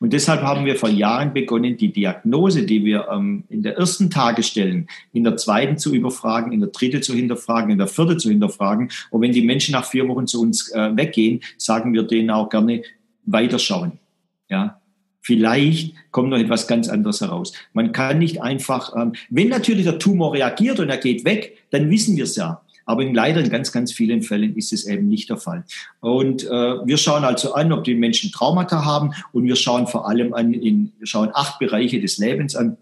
[0.00, 4.10] Und deshalb haben wir vor Jahren begonnen, die Diagnose, die wir ähm, in der ersten
[4.10, 8.18] Tage stellen, in der zweiten zu überfragen, in der dritten zu hinterfragen, in der vierten
[8.18, 8.90] zu hinterfragen.
[9.10, 12.48] Und wenn die Menschen nach vier Wochen zu uns äh, weggehen, sagen wir denen auch
[12.48, 12.82] gerne
[13.24, 13.92] weiterschauen.
[14.48, 14.82] Ja,
[15.24, 17.52] Vielleicht kommt noch etwas ganz anderes heraus.
[17.72, 21.88] Man kann nicht einfach, ähm, wenn natürlich der Tumor reagiert und er geht weg, dann
[21.90, 22.60] wissen wir es ja.
[22.84, 25.64] Aber in, leider in ganz, ganz vielen Fällen ist es eben nicht der Fall.
[26.00, 30.08] Und äh, wir schauen also an, ob die Menschen Traumata haben und wir schauen vor
[30.08, 32.76] allem an, in, wir schauen acht Bereiche des Lebens an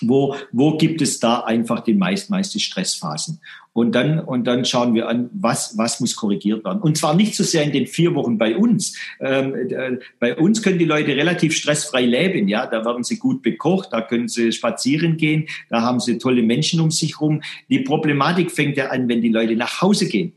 [0.00, 3.40] wo, wo gibt es da einfach die meist, meiste Stressphasen?
[3.72, 6.80] Und dann, und dann schauen wir an, was, was muss korrigiert werden.
[6.80, 8.96] Und zwar nicht so sehr in den vier Wochen bei uns.
[9.20, 12.46] Ähm, äh, bei uns können die Leute relativ stressfrei leben.
[12.46, 16.44] Ja, da werden sie gut bekocht, da können sie spazieren gehen, da haben sie tolle
[16.44, 17.42] Menschen um sich rum.
[17.68, 20.32] Die Problematik fängt ja an, wenn die Leute nach Hause gehen.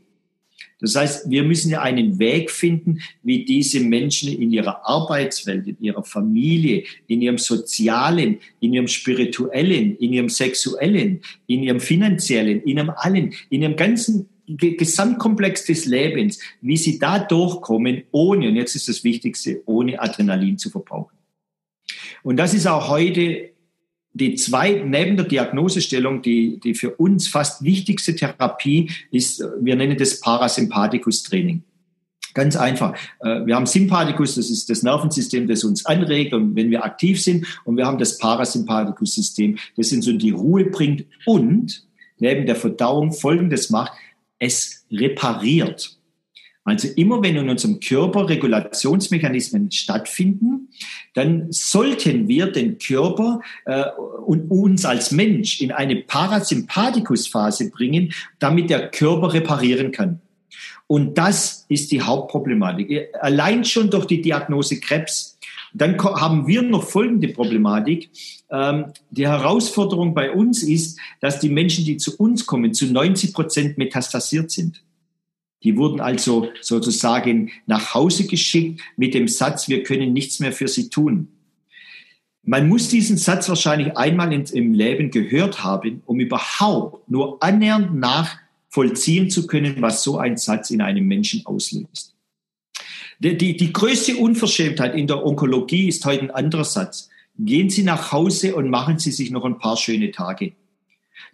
[0.80, 5.76] Das heißt, wir müssen ja einen Weg finden, wie diese Menschen in ihrer Arbeitswelt, in
[5.80, 12.76] ihrer Familie, in ihrem sozialen, in ihrem spirituellen, in ihrem sexuellen, in ihrem finanziellen, in
[12.76, 18.74] ihrem allen, in ihrem ganzen Gesamtkomplex des Lebens, wie sie da durchkommen, ohne, und jetzt
[18.76, 21.16] ist das Wichtigste, ohne Adrenalin zu verbrauchen.
[22.22, 23.50] Und das ist auch heute
[24.12, 29.96] die zwei, neben der Diagnosestellung, die, die für uns fast wichtigste Therapie ist, wir nennen
[29.96, 31.62] das Parasympathikus-Training.
[32.34, 32.94] Ganz einfach.
[33.20, 37.22] Äh, wir haben Sympathikus, das ist das Nervensystem, das uns anregt und wenn wir aktiv
[37.22, 37.46] sind.
[37.64, 41.84] Und wir haben das Parasympathikus-System, das uns in die Ruhe bringt und
[42.18, 43.92] neben der Verdauung Folgendes macht,
[44.38, 45.97] es repariert.
[46.68, 50.68] Also immer wenn in unserem Körper Regulationsmechanismen stattfinden,
[51.14, 53.84] dann sollten wir den Körper äh,
[54.26, 60.20] und uns als Mensch in eine Parasympathikusphase bringen, damit der Körper reparieren kann.
[60.86, 63.08] Und das ist die Hauptproblematik.
[63.20, 65.38] Allein schon durch die Diagnose Krebs.
[65.74, 68.10] Dann haben wir noch folgende Problematik.
[68.50, 73.34] Ähm, die Herausforderung bei uns ist, dass die Menschen, die zu uns kommen, zu 90
[73.34, 74.82] Prozent metastasiert sind.
[75.64, 80.68] Die wurden also sozusagen nach Hause geschickt mit dem Satz, wir können nichts mehr für
[80.68, 81.28] sie tun.
[82.44, 89.28] Man muss diesen Satz wahrscheinlich einmal im Leben gehört haben, um überhaupt nur annähernd nachvollziehen
[89.28, 92.14] zu können, was so ein Satz in einem Menschen auslöst.
[93.18, 97.08] Die, die, die größte Unverschämtheit in der Onkologie ist heute ein anderer Satz.
[97.36, 100.52] Gehen Sie nach Hause und machen Sie sich noch ein paar schöne Tage.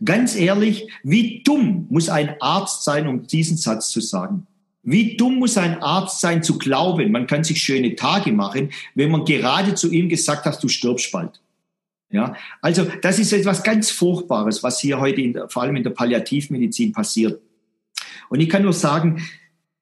[0.02, 4.46] Ganz ehrlich, wie dumm muss ein Arzt sein, um diesen Satz zu sagen?
[4.82, 9.10] Wie dumm muss ein Arzt sein zu glauben, man kann sich schöne Tage machen, wenn
[9.10, 11.40] man gerade zu ihm gesagt hat, du stirbst bald.
[12.10, 15.90] Ja, also das ist etwas ganz Furchtbares, was hier heute in vor allem in der
[15.90, 17.40] Palliativmedizin passiert.
[18.28, 19.22] Und ich kann nur sagen,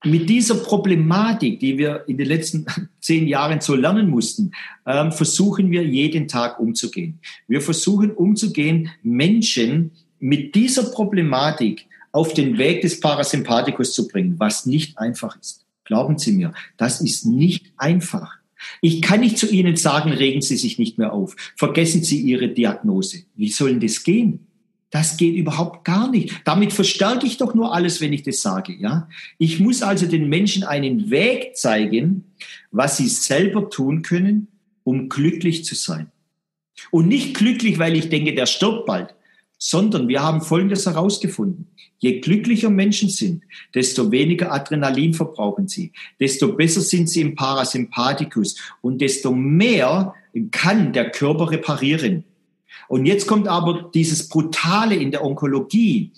[0.04, 2.66] mit dieser Problematik, die wir in den letzten
[3.00, 4.52] zehn Jahren so lernen mussten,
[4.86, 7.20] ähm, versuchen wir jeden Tag umzugehen.
[7.46, 9.92] Wir versuchen umzugehen, Menschen
[10.22, 15.66] mit dieser Problematik auf den Weg des Parasympathikus zu bringen, was nicht einfach ist.
[15.84, 18.36] Glauben Sie mir, das ist nicht einfach.
[18.80, 21.34] Ich kann nicht zu Ihnen sagen, regen Sie sich nicht mehr auf.
[21.56, 23.24] Vergessen Sie Ihre Diagnose.
[23.34, 24.46] Wie soll das gehen?
[24.90, 26.42] Das geht überhaupt gar nicht.
[26.44, 29.08] Damit verstärke ich doch nur alles, wenn ich das sage, ja.
[29.38, 32.24] Ich muss also den Menschen einen Weg zeigen,
[32.70, 34.48] was sie selber tun können,
[34.84, 36.12] um glücklich zu sein.
[36.90, 39.14] Und nicht glücklich, weil ich denke, der stirbt bald,
[39.64, 41.68] sondern wir haben Folgendes herausgefunden.
[41.98, 43.44] Je glücklicher Menschen sind,
[43.76, 50.14] desto weniger Adrenalin verbrauchen sie, desto besser sind sie im Parasympathikus und desto mehr
[50.50, 52.24] kann der Körper reparieren.
[52.88, 56.10] Und jetzt kommt aber dieses Brutale in der Onkologie.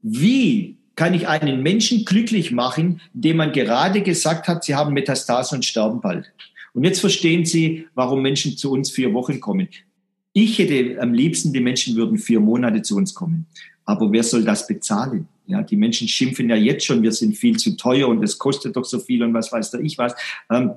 [0.00, 5.54] Wie kann ich einen Menschen glücklich machen, dem man gerade gesagt hat, sie haben Metastase
[5.54, 6.32] und sterben bald?
[6.74, 9.68] Und jetzt verstehen Sie, warum Menschen zu uns vier Wochen kommen.
[10.32, 13.46] Ich hätte am liebsten, die Menschen würden vier Monate zu uns kommen.
[13.84, 15.28] Aber wer soll das bezahlen?
[15.46, 18.76] Ja, die Menschen schimpfen ja jetzt schon, wir sind viel zu teuer und es kostet
[18.76, 20.14] doch so viel und was weiß der ich was.
[20.50, 20.72] Ähm,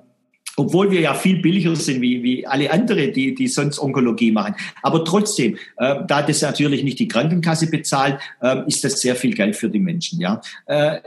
[0.58, 4.56] obwohl wir ja viel billiger sind wie, wie alle andere, die, die sonst Onkologie machen.
[4.82, 9.34] Aber trotzdem, äh, da das natürlich nicht die Krankenkasse bezahlt, äh, ist das sehr viel
[9.34, 10.20] Geld für die Menschen.
[10.20, 11.00] Ja, äh,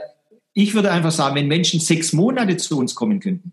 [0.53, 3.51] ich würde einfach sagen, wenn Menschen sechs Monate zu uns kommen könnten,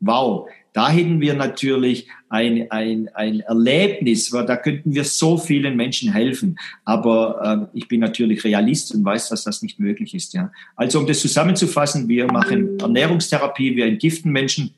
[0.00, 5.76] wow, da hätten wir natürlich ein, ein, ein Erlebnis, weil da könnten wir so vielen
[5.76, 6.58] Menschen helfen.
[6.84, 10.34] Aber äh, ich bin natürlich Realist und weiß, dass das nicht möglich ist.
[10.34, 10.50] Ja.
[10.74, 14.74] Also um das zusammenzufassen, wir machen Ernährungstherapie, wir entgiften Menschen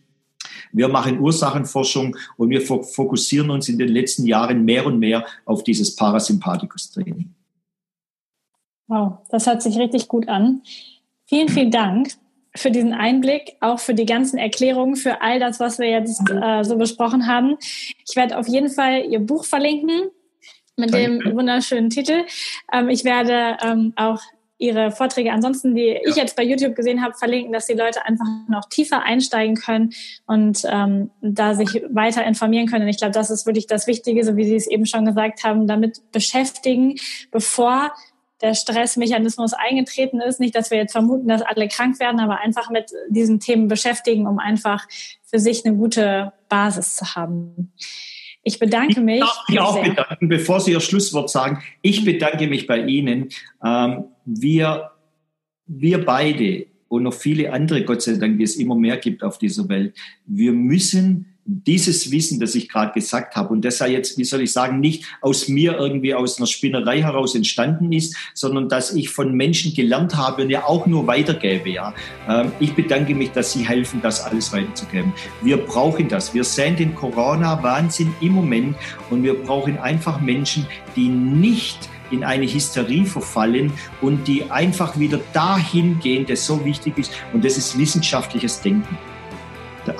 [0.72, 5.64] wir machen Ursachenforschung und wir fokussieren uns in den letzten Jahren mehr und mehr auf
[5.64, 7.34] dieses Parasympathikus-Training.
[8.88, 10.62] Wow, das hört sich richtig gut an.
[11.24, 12.10] Vielen, vielen Dank
[12.56, 16.64] für diesen Einblick, auch für die ganzen Erklärungen, für all das, was wir jetzt äh,
[16.64, 17.56] so besprochen haben.
[18.08, 20.10] Ich werde auf jeden Fall Ihr Buch verlinken
[20.76, 21.18] mit Danke.
[21.18, 22.24] dem wunderschönen Titel.
[22.72, 24.20] Ähm, ich werde ähm, auch
[24.58, 26.00] ihre Vorträge ansonsten, die ja.
[26.04, 29.92] ich jetzt bei YouTube gesehen habe, verlinken, dass die Leute einfach noch tiefer einsteigen können
[30.26, 32.84] und ähm, da sich weiter informieren können.
[32.84, 35.44] Und ich glaube, das ist wirklich das Wichtige, so wie Sie es eben schon gesagt
[35.44, 36.96] haben, damit beschäftigen,
[37.30, 37.92] bevor
[38.42, 40.40] der Stressmechanismus eingetreten ist.
[40.40, 44.26] Nicht, dass wir jetzt vermuten, dass alle krank werden, aber einfach mit diesen Themen beschäftigen,
[44.26, 44.86] um einfach
[45.24, 47.72] für sich eine gute Basis zu haben.
[48.42, 49.16] Ich bedanke mich.
[49.16, 51.62] Ich darf mich auch bedanken, bevor Sie Ihr Schlusswort sagen.
[51.82, 53.30] Ich bedanke mich bei Ihnen.
[53.64, 54.92] Ähm, wir,
[55.66, 59.38] wir beide und noch viele andere, Gott sei Dank, die es immer mehr gibt auf
[59.38, 64.18] dieser Welt, wir müssen dieses Wissen, das ich gerade gesagt habe, und das sei jetzt,
[64.18, 68.68] wie soll ich sagen, nicht aus mir irgendwie aus einer Spinnerei heraus entstanden ist, sondern
[68.68, 71.70] dass ich von Menschen gelernt habe und ja auch nur weitergebe.
[71.70, 71.94] Ja.
[72.28, 75.12] Ähm, ich bedanke mich, dass Sie helfen, das alles weiterzugeben.
[75.40, 76.34] Wir brauchen das.
[76.34, 78.76] Wir sehen den Corona-Wahnsinn im Moment
[79.10, 80.66] und wir brauchen einfach Menschen,
[80.96, 86.98] die nicht in eine Hysterie verfallen und die einfach wieder dahin gehen, das so wichtig
[86.98, 87.12] ist.
[87.32, 88.96] Und das ist wissenschaftliches Denken.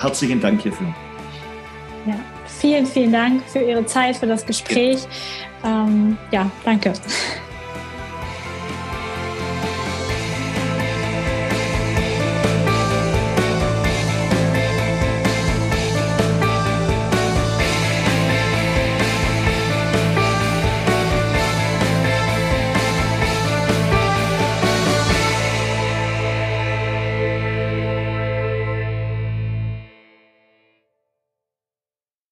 [0.01, 0.95] Herzlichen Dank hierfür.
[2.59, 5.07] Vielen, vielen Dank für Ihre Zeit, für das Gespräch.
[5.65, 6.93] Ähm, ja danke.